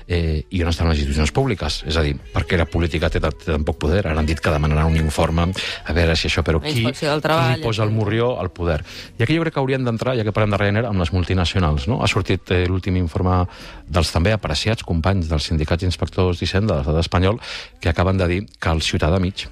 Eh, 0.09 0.45
I 0.51 0.63
on 0.65 0.71
estan 0.71 0.89
les 0.91 0.99
institucions 0.99 1.33
públiques? 1.35 1.83
És 1.89 1.97
a 1.97 2.03
dir, 2.03 2.15
perquè 2.35 2.59
la 2.59 2.67
política 2.67 3.11
té, 3.11 3.21
té 3.21 3.53
tan 3.53 3.65
poc 3.67 3.79
poder? 3.85 4.03
Ara 4.07 4.19
han 4.19 4.29
dit 4.29 4.41
que 4.41 4.53
demanaran 4.53 4.91
un 4.91 4.99
informe, 4.99 5.49
a 5.53 5.97
veure 5.97 6.17
si 6.19 6.29
això... 6.29 6.45
Però 6.47 6.61
qui, 6.63 6.85
qui 6.85 6.93
treball, 7.23 7.55
li 7.57 7.63
posa 7.63 7.85
el 7.87 7.95
morrió 7.95 8.33
al 8.41 8.51
poder? 8.55 8.81
I 9.19 9.25
aquí 9.25 9.37
jo 9.37 9.47
crec 9.47 9.57
que 9.57 9.63
haurien 9.63 9.87
d'entrar, 9.87 10.17
ja 10.19 10.27
que 10.27 10.35
parlem 10.35 10.57
de 10.57 10.61
Ryanair, 10.61 10.89
amb 10.91 11.03
les 11.03 11.13
multinacionals, 11.15 11.89
no? 11.91 12.01
Ha 12.03 12.11
sortit 12.11 12.51
eh, 12.55 12.65
l'últim 12.69 12.99
informe 13.01 13.43
dels 13.87 14.13
també 14.13 14.35
apreciats 14.35 14.85
companys 14.87 15.31
dels 15.31 15.49
sindicats 15.51 15.87
inspectors 15.87 16.41
d'Hisenda 16.41 16.75
de 16.75 16.83
l'estat 16.83 17.03
espanyol 17.05 17.41
que 17.81 17.93
acaben 17.93 18.19
de 18.19 18.29
dir 18.29 18.41
que 18.59 18.73
el 18.73 18.83
ciutadà 18.83 19.21
mig 19.23 19.47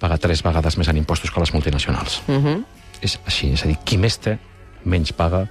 paga 0.00 0.18
tres 0.20 0.42
vegades 0.44 0.76
més 0.76 0.90
en 0.92 0.98
impostos 1.00 1.30
que 1.32 1.40
les 1.40 1.52
multinacionals. 1.54 2.22
Uh 2.28 2.42
-huh. 2.42 2.64
És 3.00 3.18
així, 3.26 3.52
és 3.52 3.64
a 3.64 3.68
dir, 3.68 3.78
qui 3.84 3.98
més 3.98 4.18
té, 4.18 4.38
menys 4.84 5.12
paga, 5.12 5.46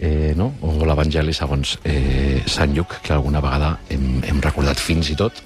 eh, 0.00 0.32
no? 0.36 0.54
o 0.62 0.84
l'Evangeli 0.84 1.32
segons 1.32 1.78
eh, 1.84 2.23
Sant 2.46 2.74
Lluc, 2.76 3.00
que 3.02 3.14
alguna 3.14 3.42
vegada 3.44 3.78
hem, 3.90 4.22
hem 4.24 4.40
recordat 4.44 4.80
fins 4.80 5.10
i 5.10 5.16
tot, 5.18 5.42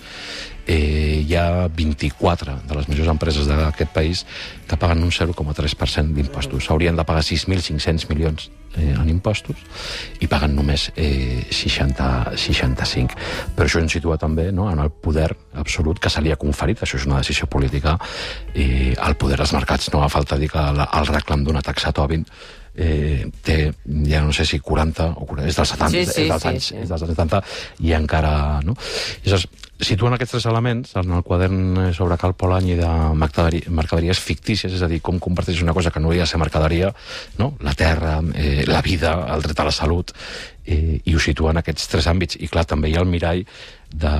eh, 0.69 1.25
hi 1.27 1.35
ha 1.35 1.67
24 1.73 2.61
de 2.69 2.77
les 2.77 2.89
majors 2.93 3.09
empreses 3.09 3.49
d'aquest 3.49 3.91
país 3.95 4.25
que 4.69 4.77
paguen 4.77 5.03
un 5.03 5.11
0,3% 5.11 6.13
d'impostos. 6.15 6.69
Haurien 6.71 6.97
de 6.97 7.05
pagar 7.09 7.25
6.500 7.25 8.07
milions 8.13 8.51
eh, 8.77 8.93
en 8.93 9.09
impostos 9.09 9.57
i 10.21 10.29
paguen 10.29 10.55
només 10.55 10.91
eh, 10.95 11.49
60, 11.49 12.37
65. 12.37 13.17
Però 13.57 13.67
això 13.67 13.81
ens 13.81 13.97
situa 13.97 14.21
també 14.21 14.51
no, 14.53 14.69
en 14.71 14.85
el 14.85 14.93
poder 14.93 15.31
absolut 15.57 15.99
que 15.99 16.13
se 16.13 16.21
li 16.23 16.37
ha 16.37 16.41
conferit, 16.41 16.85
això 16.85 17.01
és 17.01 17.09
una 17.09 17.25
decisió 17.25 17.49
política, 17.49 17.97
i 18.55 18.93
el 18.93 19.17
poder 19.17 19.41
dels 19.41 19.57
mercats. 19.57 19.89
No 19.95 20.05
fa 20.05 20.13
falta 20.21 20.37
dir 20.37 20.53
que 20.53 20.69
el 20.69 21.13
reclam 21.15 21.49
d'una 21.49 21.65
taxa 21.65 21.97
Tobin 21.97 22.29
eh, 22.79 23.27
té, 23.45 23.59
ja 24.09 24.23
no 24.25 24.33
sé 24.33 24.47
si 24.47 24.61
40 24.63 25.11
o 25.19 25.27
40, 25.27 25.49
és 25.51 25.57
dels 25.59 25.73
70, 25.75 25.91
Sí, 25.91 26.05
sí, 26.07 26.23
és 26.23 26.29
dels 26.31 26.43
sí, 26.43 26.49
anys, 26.55 26.69
sí. 26.73 26.77
és 26.85 26.93
dels 26.93 27.07
70 27.11 27.43
i 27.85 27.93
encara... 27.99 28.35
No? 28.65 28.77
I 29.25 29.33
llavors, 29.33 29.49
situen 29.79 30.15
aquests 30.17 30.33
tres 30.35 30.47
elements 30.51 30.97
en 30.99 31.13
el 31.15 31.23
quadern 31.23 31.93
sobre 31.95 32.17
Cal 32.19 32.33
Polanyi 32.35 32.75
de 32.81 32.89
mercaderi- 33.15 33.69
mercaderies 33.71 34.19
fictícies, 34.19 34.73
és 34.75 34.83
a 34.83 34.89
dir, 34.91 34.99
com 35.07 35.21
comparteix 35.23 35.61
una 35.63 35.75
cosa 35.77 35.93
que 35.95 36.01
no 36.03 36.11
hauria 36.11 36.25
de 36.27 36.31
ser 36.31 36.41
mercaderia, 36.43 36.91
no? 37.39 37.53
la 37.63 37.75
terra, 37.79 38.17
eh, 38.35 38.65
la 38.67 38.83
vida, 38.83 39.13
el 39.35 39.43
dret 39.47 39.61
a 39.63 39.69
la 39.69 39.75
salut, 39.75 40.11
eh, 40.67 40.99
i 41.05 41.15
ho 41.15 41.23
situen 41.23 41.63
aquests 41.63 41.87
tres 41.95 42.09
àmbits. 42.11 42.41
I 42.43 42.49
clar, 42.51 42.67
també 42.67 42.91
hi 42.91 42.97
ha 42.99 43.05
el 43.07 43.11
mirall 43.13 43.45
de... 43.89 44.11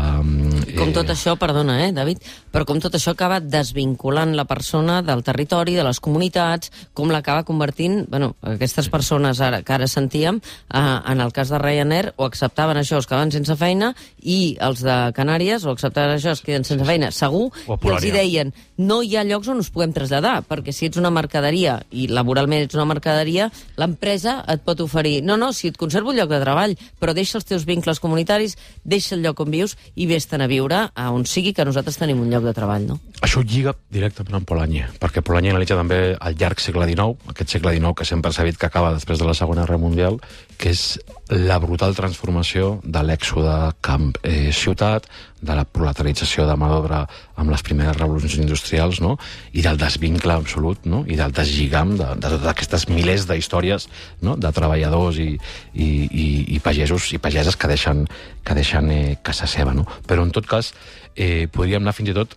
Com 0.79 0.88
tot 0.99 1.13
això, 1.13 1.37
perdona, 1.39 1.77
eh, 1.87 1.93
David, 1.95 2.25
però 2.51 2.65
com 2.67 2.81
tot 2.83 2.95
això 2.97 3.13
acaba 3.15 3.39
desvinculant 3.39 4.33
la 4.35 4.45
persona 4.51 4.99
del 5.07 5.23
territori, 5.23 5.77
de 5.79 5.85
les 5.87 6.01
comunitats, 6.03 6.73
com 6.93 7.13
l'acaba 7.13 7.45
convertint, 7.47 8.01
bueno, 8.11 8.33
aquestes 8.43 8.89
persones 8.91 9.39
ara, 9.41 9.63
que 9.63 9.73
ara 9.73 9.87
sentíem, 9.87 10.41
eh, 10.43 10.81
en 11.13 11.21
el 11.21 11.33
cas 11.33 11.51
de 11.51 11.59
Ryanair, 11.59 12.15
o 12.17 12.25
acceptaven 12.27 12.81
això, 12.81 12.99
es 12.99 13.07
quedaven 13.07 13.31
sense 13.31 13.55
feina, 13.57 13.93
i 14.23 14.57
els 14.61 14.83
de 14.83 14.97
Canàries, 15.15 15.65
o 15.65 15.71
acceptaven 15.71 16.17
això, 16.17 16.33
es 16.35 16.43
queden 16.43 16.65
sense 16.65 16.85
feina, 16.85 17.13
segur, 17.13 17.53
i 17.69 17.93
els 17.95 18.05
hi 18.05 18.11
deien, 18.11 18.53
no 18.77 19.03
hi 19.03 19.15
ha 19.17 19.25
llocs 19.25 19.49
on 19.49 19.63
us 19.63 19.71
puguem 19.71 19.95
traslladar, 19.95 20.43
perquè 20.49 20.75
si 20.75 20.87
ets 20.91 20.99
una 20.99 21.15
mercaderia, 21.15 21.79
i 21.93 22.09
laboralment 22.09 22.67
ets 22.67 22.75
una 22.75 22.89
mercaderia, 22.91 23.53
l'empresa 23.77 24.41
et 24.49 24.67
pot 24.67 24.81
oferir, 24.81 25.23
no, 25.23 25.37
no, 25.37 25.53
si 25.53 25.71
et 25.71 25.79
conservo 25.79 26.11
un 26.11 26.19
lloc 26.19 26.35
de 26.35 26.43
treball, 26.43 26.75
però 26.99 27.15
deixa 27.15 27.39
els 27.39 27.47
teus 27.47 27.69
vincles 27.69 28.03
comunitaris, 28.03 28.59
deixa 28.83 29.15
el 29.15 29.23
lloc 29.23 29.47
on 29.47 29.55
vius 29.55 29.79
i 29.95 30.11
vés-te'n 30.11 30.43
a 30.43 30.51
viure 30.51 30.88
a 30.95 31.11
on 31.15 31.25
sigui 31.29 31.53
que 31.55 31.65
nosaltres 31.67 31.99
tenim 32.01 32.21
un 32.23 32.31
lloc 32.33 32.47
de 32.47 32.55
treball, 32.57 32.87
no? 32.89 32.99
Això 33.25 33.43
lliga 33.43 33.75
directament 33.93 34.39
amb 34.39 34.49
Polanyi, 34.49 34.85
perquè 35.03 35.23
Polanyi 35.25 35.53
analitza 35.53 35.79
també 35.79 36.01
el 36.15 36.39
llarg 36.41 36.63
segle 36.63 36.87
XIX, 36.89 37.31
aquest 37.35 37.57
segle 37.57 37.75
XIX 37.77 37.95
que 37.99 38.09
sempre 38.09 38.33
s'ha 38.33 38.47
dit 38.49 38.59
que 38.59 38.69
acaba 38.71 38.95
després 38.97 39.19
de 39.21 39.29
la 39.29 39.37
Segona 39.39 39.65
Guerra 39.67 39.81
Mundial, 39.83 40.21
que 40.59 40.73
és 40.75 40.99
la 41.31 41.59
brutal 41.63 41.97
transformació 41.99 42.79
de 42.85 43.03
l'èxode 43.05 43.57
camp-ciutat, 43.85 45.09
de 45.41 45.55
la 45.55 45.65
proletarització 45.65 46.47
de 46.49 46.57
mà 46.59 46.69
d'obra 46.73 47.03
amb 47.39 47.53
les 47.53 47.63
primeres 47.67 47.97
revolucions 47.99 48.41
industrials, 48.43 49.01
no? 49.05 49.17
i 49.53 49.63
del 49.63 49.79
desvincle 49.79 50.35
absolut, 50.35 50.87
no? 50.91 51.05
i 51.07 51.19
del 51.19 51.35
deslligam 51.35 51.95
de, 51.99 52.09
de 52.17 52.33
totes 52.35 52.49
aquestes 52.51 52.89
milers 52.91 53.29
d'històries 53.31 53.89
no? 54.27 54.37
de 54.37 54.53
treballadors 54.55 55.21
i, 55.23 55.31
i, 55.75 55.87
i, 55.87 56.27
i 56.57 56.61
pagesos 56.65 57.13
i 57.15 57.23
pageses 57.23 57.57
que 57.57 57.71
deixen, 57.71 58.05
que 58.45 58.59
deixen 58.59 58.91
eh, 58.91 59.17
casa 59.23 59.47
seva. 59.47 59.77
No? 59.77 59.87
Però, 60.09 60.27
en 60.27 60.35
tot 60.35 60.49
cas, 60.51 60.75
eh, 61.15 61.47
podríem 61.53 61.85
anar 61.85 61.97
fins 61.97 62.13
i 62.13 62.19
tot 62.19 62.37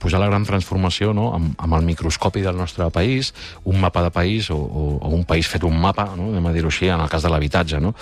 posar 0.00 0.18
la 0.18 0.30
gran 0.30 0.46
transformació 0.48 1.12
no? 1.14 1.28
amb, 1.36 1.52
amb 1.60 1.76
el 1.76 1.84
microscopi 1.84 2.40
del 2.42 2.56
nostre 2.56 2.88
país, 2.90 3.34
un 3.68 3.78
mapa 3.82 4.02
de 4.02 4.10
país 4.10 4.48
o, 4.50 4.56
o, 4.56 4.84
o 4.96 5.10
un 5.12 5.26
país 5.28 5.46
fet 5.46 5.66
un 5.68 5.76
mapa, 5.78 6.08
no? 6.16 6.32
anem 6.32 6.48
a 6.48 6.54
dir-ho 6.56 6.72
així, 6.72 6.88
en 6.88 7.04
el 7.04 7.12
cas 7.12 7.22
de 7.22 7.30
l'habitatge. 7.30 7.82
No? 7.84 7.92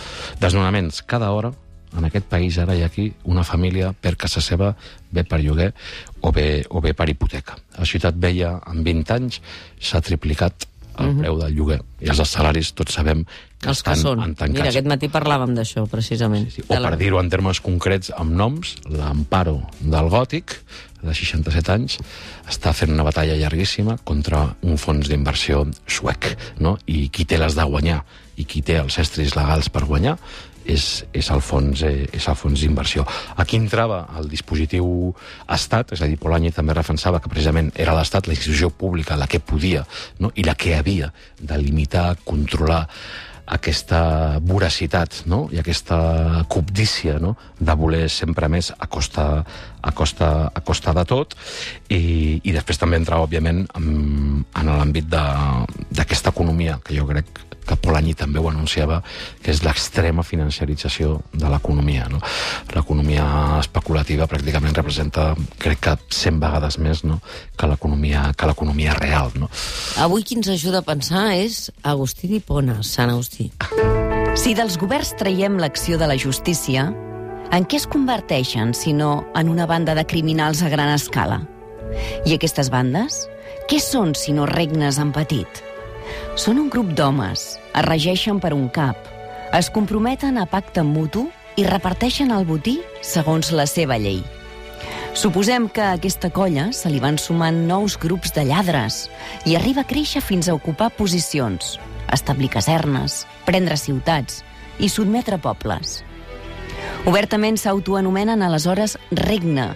Desnonaments. 0.40 1.02
Cada 1.02 1.32
hora, 1.34 1.50
en 1.96 2.04
aquest 2.04 2.26
país, 2.26 2.58
ara 2.58 2.74
i 2.76 2.82
aquí, 2.82 3.12
una 3.24 3.44
família 3.44 3.92
per 3.92 4.16
casa 4.16 4.40
seva, 4.40 4.74
bé 5.10 5.24
per 5.24 5.40
lloguer 5.40 5.72
o 6.20 6.32
bé, 6.32 6.64
o 6.70 6.80
bé 6.80 6.94
per 6.94 7.08
hipoteca. 7.08 7.56
La 7.78 7.84
ciutat 7.86 8.14
vella, 8.16 8.60
en 8.66 8.82
20 8.84 9.14
anys, 9.14 9.40
s'ha 9.80 10.00
triplicat 10.00 10.66
el 10.98 11.12
preu 11.14 11.36
del 11.38 11.54
lloguer. 11.54 11.78
I 12.02 12.08
els 12.10 12.18
salaris, 12.28 12.72
tots 12.74 12.92
sabem 12.98 13.20
que 13.24 13.68
Els 13.70 13.82
que 13.84 13.92
estan 13.92 13.96
són. 13.96 14.18
entancats. 14.24 14.58
Mira, 14.58 14.68
aquest 14.72 14.86
matí 14.90 15.06
parlàvem 15.08 15.54
d'això, 15.54 15.86
precisament. 15.86 16.50
Sí, 16.50 16.62
De 16.68 16.76
o 16.76 16.80
la- 16.80 16.90
per 16.90 16.98
dir-ho 16.98 17.20
en 17.20 17.28
termes 17.30 17.60
concrets, 17.60 18.12
amb 18.16 18.32
noms, 18.32 18.74
l'Amparo 18.90 19.62
del 19.80 20.08
Gòtic, 20.10 20.56
de 21.00 21.14
67 21.14 21.70
anys, 21.70 21.98
està 22.50 22.72
fent 22.74 22.90
una 22.90 23.04
batalla 23.04 23.36
llarguíssima 23.38 23.98
contra 24.02 24.56
un 24.62 24.76
fons 24.76 25.06
d'inversió 25.08 25.64
suec, 25.86 26.36
no? 26.58 26.76
I 26.86 27.08
qui 27.10 27.24
té 27.24 27.38
les 27.38 27.54
de 27.54 27.62
guanyar 27.62 28.04
i 28.36 28.44
qui 28.44 28.62
té 28.62 28.78
els 28.78 28.98
estris 28.98 29.36
legals 29.36 29.68
per 29.68 29.84
guanyar 29.84 30.16
és, 30.68 30.88
és 31.16 31.30
el 31.34 31.40
fons, 31.44 31.82
eh, 31.86 32.06
és 32.12 32.28
el 32.28 32.36
fons 32.38 32.60
d'inversió. 32.60 33.06
Aquí 33.40 33.56
entrava 33.58 34.04
el 34.20 34.28
dispositiu 34.30 35.14
Estat, 35.48 35.94
és 35.96 36.02
a 36.02 36.10
dir, 36.10 36.18
Polanyi 36.20 36.52
també 36.54 36.76
defensava 36.76 37.22
que 37.24 37.32
precisament 37.32 37.72
era 37.74 37.96
l'Estat, 37.96 38.28
la 38.28 38.36
institució 38.36 38.70
pública, 38.70 39.16
la 39.16 39.30
que 39.30 39.40
podia 39.40 39.86
no? 40.20 40.32
i 40.36 40.44
la 40.44 40.54
que 40.58 40.76
havia 40.76 41.12
de 41.40 41.58
limitar, 41.58 42.12
controlar 42.24 42.84
aquesta 43.48 44.38
voracitat 44.44 45.22
no? 45.26 45.46
i 45.52 45.60
aquesta 45.60 46.44
cobdícia 46.52 47.16
no? 47.22 47.34
de 47.58 47.76
voler 47.80 48.04
sempre 48.12 48.48
més 48.52 48.70
a 48.76 48.86
costa, 48.92 49.24
a 49.80 49.92
costa, 49.96 50.30
a 50.52 50.60
costa 50.60 50.92
de 50.92 51.04
tot 51.08 51.32
i, 51.88 52.40
i 52.44 52.52
després 52.52 52.80
també 52.80 53.00
entrar, 53.00 53.22
òbviament, 53.24 53.64
en, 53.80 54.44
en 54.44 54.72
l'àmbit 54.74 55.08
d'aquesta 55.08 56.34
economia 56.36 56.76
que 56.84 56.98
jo 56.98 57.08
crec 57.08 57.32
que 57.68 57.76
Polanyi 57.80 58.14
també 58.18 58.40
ho 58.40 58.48
anunciava, 58.50 59.00
que 59.42 59.52
és 59.52 59.62
l'extrema 59.64 60.24
financiarització 60.26 61.18
de 61.32 61.50
l'economia. 61.52 62.08
No? 62.10 62.20
L'economia 62.74 63.26
especulativa 63.60 64.28
pràcticament 64.30 64.76
representa, 64.76 65.30
crec 65.60 65.84
que 65.86 65.96
100 66.08 66.40
vegades 66.42 66.78
més 66.82 67.04
no? 67.04 67.20
que 67.58 67.68
l'economia 67.70 68.28
que 68.38 68.48
l'economia 68.48 68.96
real. 68.98 69.32
No? 69.38 69.50
Avui 70.00 70.24
qui 70.24 70.38
ens 70.38 70.50
ajuda 70.52 70.82
a 70.82 70.86
pensar 70.86 71.28
és 71.36 71.68
Agustí 71.82 72.30
d'Hipona, 72.30 72.80
Sant 72.86 73.12
Agustí. 73.12 73.50
Si 74.38 74.54
dels 74.54 74.78
governs 74.80 75.14
traiem 75.18 75.58
l'acció 75.60 75.98
de 75.98 76.08
la 76.10 76.18
justícia, 76.18 76.88
en 77.50 77.64
què 77.64 77.78
es 77.80 77.86
converteixen, 77.88 78.74
si 78.76 78.92
no 78.92 79.24
en 79.38 79.48
una 79.48 79.66
banda 79.66 79.94
de 79.96 80.04
criminals 80.06 80.62
a 80.62 80.68
gran 80.68 80.92
escala? 80.92 81.40
I 82.28 82.36
aquestes 82.36 82.68
bandes? 82.70 83.24
Què 83.68 83.80
són, 83.80 84.14
si 84.14 84.34
no 84.36 84.46
regnes 84.48 85.00
en 85.00 85.14
petit? 85.16 85.67
Són 86.38 86.58
un 86.58 86.68
grup 86.72 86.94
d'homes, 86.96 87.44
es 87.58 87.86
regeixen 87.86 88.40
per 88.40 88.54
un 88.56 88.68
cap, 88.68 88.96
es 89.54 89.70
comprometen 89.72 90.38
a 90.38 90.46
pacte 90.46 90.84
mutu 90.84 91.28
i 91.56 91.64
reparteixen 91.66 92.30
el 92.34 92.44
botí 92.46 92.78
segons 93.02 93.50
la 93.52 93.66
seva 93.66 93.96
llei. 93.98 94.20
Suposem 95.18 95.66
que 95.72 95.82
a 95.82 95.94
aquesta 95.96 96.30
colla 96.30 96.68
se 96.76 96.90
li 96.92 97.00
van 97.02 97.16
sumant 97.18 97.64
nous 97.66 97.96
grups 97.98 98.34
de 98.36 98.44
lladres 98.46 99.06
i 99.48 99.56
arriba 99.56 99.82
a 99.82 99.88
créixer 99.88 100.22
fins 100.22 100.46
a 100.46 100.54
ocupar 100.54 100.92
posicions, 100.94 101.78
establir 102.12 102.52
casernes, 102.52 103.24
prendre 103.48 103.76
ciutats 103.80 104.44
i 104.78 104.90
sotmetre 104.92 105.40
pobles. 105.42 106.02
Obertament 107.08 107.58
s'autoanomenen 107.58 108.44
aleshores 108.44 108.98
regne, 109.10 109.72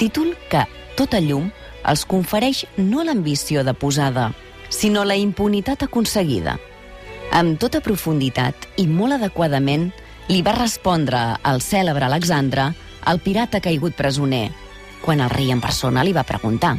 títol 0.00 0.32
que, 0.48 0.64
tot 0.96 1.14
a 1.18 1.20
llum, 1.20 1.50
els 1.86 2.06
confereix 2.08 2.64
no 2.78 3.04
l'ambició 3.04 3.64
de 3.66 3.74
posada, 3.74 4.30
sinó 4.68 5.04
la 5.04 5.16
impunitat 5.16 5.82
aconseguida. 5.86 6.56
Amb 7.32 7.58
tota 7.60 7.82
profunditat 7.84 8.68
i 8.80 8.86
molt 8.86 9.18
adequadament 9.18 9.90
li 10.28 10.42
va 10.42 10.56
respondre 10.56 11.20
al 11.42 11.60
cèlebre 11.62 12.06
Alexandre, 12.06 12.70
el 13.06 13.20
pirata 13.22 13.60
caigut 13.62 13.94
presoner, 13.94 14.50
quan 15.04 15.20
el 15.20 15.30
rei 15.30 15.52
en 15.54 15.60
persona 15.62 16.04
li 16.04 16.14
va 16.16 16.26
preguntar 16.26 16.76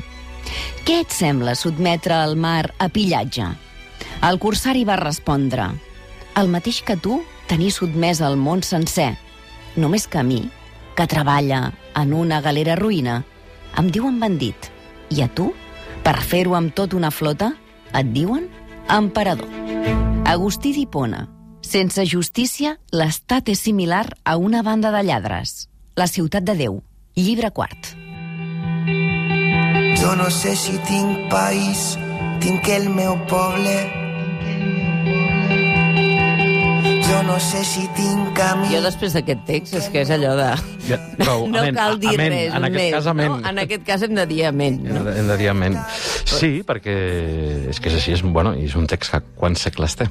«Què 0.87 1.01
et 1.03 1.11
sembla 1.11 1.55
sotmetre 1.59 2.15
el 2.23 2.35
mar 2.39 2.73
a 2.79 2.87
pillatge?» 2.89 3.47
El 4.27 4.39
corsari 4.39 4.83
va 4.87 4.99
respondre 4.99 5.69
«El 6.39 6.51
mateix 6.51 6.81
que 6.83 6.97
tu, 6.97 7.21
tenir 7.47 7.71
sotmès 7.71 8.21
el 8.23 8.37
món 8.39 8.63
sencer, 8.63 9.13
només 9.75 10.07
que 10.07 10.19
a 10.19 10.23
mi, 10.23 10.41
que 10.95 11.07
treballa 11.07 11.71
en 11.95 12.13
una 12.13 12.41
galera 12.41 12.75
ruïna, 12.79 13.21
em 13.77 13.91
diuen 13.93 14.19
bandit, 14.19 14.71
i 15.13 15.23
a 15.23 15.29
tu, 15.29 15.51
per 16.03 16.17
fer-ho 16.23 16.55
amb 16.57 16.73
tot 16.75 16.95
una 16.97 17.11
flota, 17.11 17.53
et 17.93 18.11
diuen 18.15 18.49
emperador. 18.89 19.49
Agustí 20.25 20.73
d'Hipona. 20.75 21.27
Sense 21.61 22.05
justícia, 22.07 22.77
l'estat 22.91 23.49
és 23.51 23.59
similar 23.59 24.05
a 24.23 24.37
una 24.37 24.63
banda 24.63 24.91
de 24.95 25.03
lladres. 25.03 25.67
La 25.95 26.07
ciutat 26.07 26.43
de 26.47 26.55
Déu. 26.55 26.81
Llibre 27.15 27.51
quart. 27.51 27.93
Jo 29.97 30.15
no 30.15 30.29
sé 30.31 30.55
si 30.55 30.77
tinc 30.87 31.27
país, 31.31 31.97
tinc 32.39 32.67
el 32.71 32.87
meu 32.93 33.17
poble. 33.27 34.06
Jo 37.07 37.21
no 37.23 37.37
sé 37.39 37.61
si 37.63 37.85
tinc 37.95 38.33
camí. 38.35 38.67
Jo 38.73 38.81
després 38.83 39.13
d'aquest 39.15 39.45
text 39.47 39.77
és 39.79 39.85
que 39.93 40.01
és 40.03 40.09
allò 40.11 40.33
de... 40.35 40.47
Ja, 40.89 40.97
prou, 41.19 41.45
no 41.51 41.61
amén, 41.61 41.75
cal 41.75 41.95
dir 42.01 42.13
amén. 42.17 42.33
res 42.33 42.55
En 42.57 42.65
aquest 42.67 42.81
més. 42.81 42.91
cas, 42.97 43.07
amén. 43.11 43.31
No? 43.31 43.37
En 43.47 43.61
aquest 43.63 43.83
cas 43.87 44.03
hem 44.03 44.15
de 44.17 44.25
dir 44.27 44.41
amén. 44.49 44.81
Hem 44.83 44.97
No? 44.97 45.03
de, 45.05 45.13
hem 45.21 45.29
de 45.31 45.37
dir 45.39 45.47
amén. 45.53 45.77
Sí, 46.27 46.49
perquè 46.67 46.95
és 47.71 47.79
que 47.79 47.87
és 47.91 47.95
així, 48.01 48.11
és, 48.17 48.23
bueno, 48.23 48.51
i 48.59 48.65
és 48.67 48.75
un 48.75 48.87
text 48.91 49.13
que 49.13 49.21
quants 49.39 49.63
segles 49.63 49.95
té. 49.99 50.09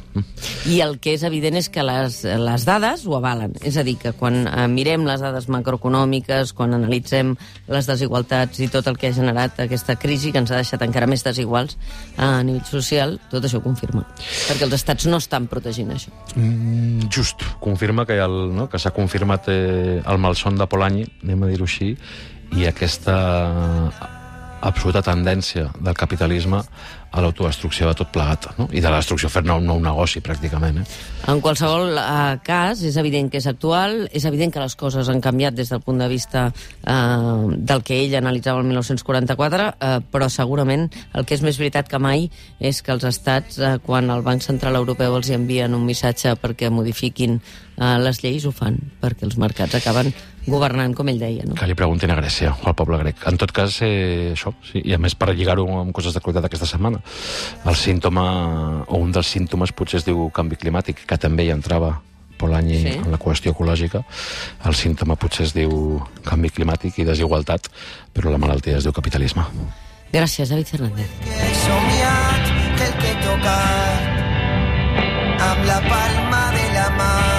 I 0.72 0.78
el 0.86 0.96
que 1.04 1.12
és 1.18 1.24
evident 1.28 1.58
és 1.60 1.68
que 1.72 1.84
les, 1.84 2.22
les 2.24 2.64
dades 2.68 3.04
ho 3.04 3.16
avalen. 3.18 3.52
És 3.60 3.76
a 3.76 3.84
dir, 3.86 3.98
que 4.00 4.14
quan 4.16 4.46
eh, 4.48 4.64
mirem 4.72 5.04
les 5.08 5.20
dades 5.24 5.50
macroeconòmiques, 5.52 6.54
quan 6.56 6.72
analitzem 6.78 7.34
les 7.68 7.88
desigualtats 7.92 8.60
i 8.64 8.70
tot 8.72 8.88
el 8.88 8.96
que 8.96 9.12
ha 9.12 9.16
generat 9.16 9.60
aquesta 9.66 9.98
crisi, 10.00 10.32
que 10.32 10.40
ens 10.44 10.52
ha 10.54 10.62
deixat 10.64 10.84
encara 10.88 11.08
més 11.12 11.24
desiguals 11.28 11.76
a 12.16 12.38
nivell 12.42 12.64
social, 12.68 13.18
tot 13.32 13.44
això 13.44 13.60
ho 13.60 13.66
confirma. 13.68 14.06
Perquè 14.48 14.64
els 14.64 14.78
estats 14.80 15.08
no 15.12 15.20
estan 15.20 15.44
protegint 15.52 15.92
això. 15.92 16.12
Mm, 16.36 16.85
just, 17.10 17.42
confirma 17.60 18.06
que, 18.06 18.18
el, 18.22 18.36
no, 18.56 18.68
que 18.70 18.80
s'ha 18.80 18.92
confirmat 18.94 19.48
eh, 19.52 20.02
el 20.02 20.18
malson 20.22 20.58
de 20.58 20.66
Polanyi, 20.70 21.06
anem 21.24 21.44
a 21.44 21.50
dir-ho 21.52 21.68
així, 21.68 21.94
i 22.56 22.66
aquesta 22.68 23.16
absoluta 24.66 25.02
tendència 25.04 25.68
del 25.80 25.96
capitalisme 25.98 26.62
a 27.16 27.23
l'autodestrucció 27.25 27.88
de 27.88 27.96
tot 27.96 28.11
plegat, 28.12 28.50
no? 28.58 28.68
i 28.70 28.82
de 28.85 28.90
la 28.90 29.00
destrucció 29.00 29.30
fer-ne 29.32 29.56
un 29.56 29.64
nou 29.64 29.80
negoci, 29.80 30.20
pràcticament. 30.25 30.82
Eh? 30.82 30.85
En 31.32 31.40
qualsevol 31.44 31.96
eh, 31.96 32.37
cas, 32.44 32.82
és 32.85 32.99
evident 33.00 33.30
que 33.32 33.40
és 33.40 33.49
actual, 33.49 34.02
és 34.12 34.26
evident 34.28 34.52
que 34.52 34.62
les 34.62 34.76
coses 34.78 35.08
han 35.08 35.23
canviat 35.25 35.56
des 35.56 35.73
del 35.73 35.80
punt 35.85 36.02
de 36.02 36.11
vista 36.12 36.46
eh, 36.52 37.56
del 37.56 37.85
que 37.87 38.02
ell 38.04 38.18
analitzava 38.20 38.61
el 38.61 38.68
1944, 38.68 39.70
eh, 39.73 39.99
però 40.12 40.28
segurament 40.32 40.88
el 41.16 41.25
que 41.25 41.38
és 41.38 41.44
més 41.46 41.58
veritat 41.61 41.88
que 41.88 42.02
mai 42.02 42.28
és 42.61 42.82
que 42.85 42.92
els 42.92 43.08
estats, 43.08 43.58
eh, 43.58 43.76
quan 43.87 44.12
el 44.12 44.25
Banc 44.26 44.44
Central 44.44 44.76
Europeu 44.76 45.16
els 45.16 45.32
hi 45.32 45.38
envien 45.38 45.75
un 45.75 45.88
missatge 45.88 46.36
perquè 46.43 46.69
modifiquin 46.71 47.40
eh, 47.40 47.97
les 48.04 48.21
lleis, 48.23 48.45
ho 48.45 48.52
fan, 48.52 48.76
perquè 49.00 49.25
els 49.28 49.40
mercats 49.40 49.80
acaben 49.80 50.12
governant, 50.47 50.95
com 50.95 51.09
ell 51.09 51.19
deia. 51.19 51.45
No? 51.45 51.54
Que 51.59 51.67
li 51.67 51.75
preguntin 51.75 52.11
a 52.11 52.17
Grècia, 52.17 52.52
o 52.63 52.69
al 52.71 52.75
poble 52.78 52.99
grec. 52.99 53.17
En 53.26 53.37
tot 53.37 53.52
cas, 53.52 53.80
eh, 53.82 54.32
això, 54.35 54.52
sí, 54.71 54.80
i 54.85 54.95
a 54.95 54.99
més 54.99 55.15
per 55.15 55.35
lligar-ho 55.35 55.67
amb 55.80 55.93
coses 55.93 56.15
de 56.15 56.21
qualitat 56.21 56.45
aquesta 56.47 56.67
setmana, 56.67 57.00
el 57.67 57.75
símptoma, 57.76 58.85
o 58.87 58.97
un 58.99 59.11
dels 59.13 59.26
símptomes 59.26 59.73
potser 59.73 59.99
es 59.99 60.04
diu 60.06 60.30
canvi 60.30 60.56
climàtic, 60.56 61.04
que 61.06 61.19
també 61.19 61.45
hi 61.45 61.50
entrava 61.50 62.00
Polanyi 62.37 62.76
Sí. 62.76 62.82
sí. 62.93 62.99
en 62.99 63.11
la 63.11 63.17
qüestió 63.19 63.52
ecològica. 63.54 64.04
El 64.67 64.75
símptoma 64.75 65.17
potser 65.17 65.47
es 65.47 65.54
diu 65.54 66.02
canvi 66.23 66.50
climàtic 66.50 66.99
i 66.99 67.04
desigualtat, 67.04 67.69
però 68.13 68.30
la 68.30 68.37
malaltia 68.39 68.76
es 68.76 68.85
diu 68.85 68.93
capitalisme. 68.93 69.43
Gràcies, 70.13 70.49
David 70.49 70.67
Fernández. 70.67 71.09
he 71.25 71.54
somiat 71.65 72.76
que 72.76 72.85
el 72.85 72.93
que 73.00 73.11
he 73.11 73.17
tocat 73.25 74.02
amb 75.49 75.65
la 75.67 75.80
palma 75.89 76.43
de 76.52 76.67
la 76.75 76.89
mà 76.99 77.35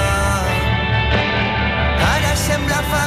ara 2.72 3.07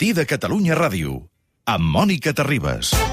matí 0.00 0.14
de 0.16 0.24
Catalunya 0.24 0.72
Ràdio, 0.72 1.28
amb 1.68 1.84
Mònica 1.92 2.32
Terribas. 2.32 3.09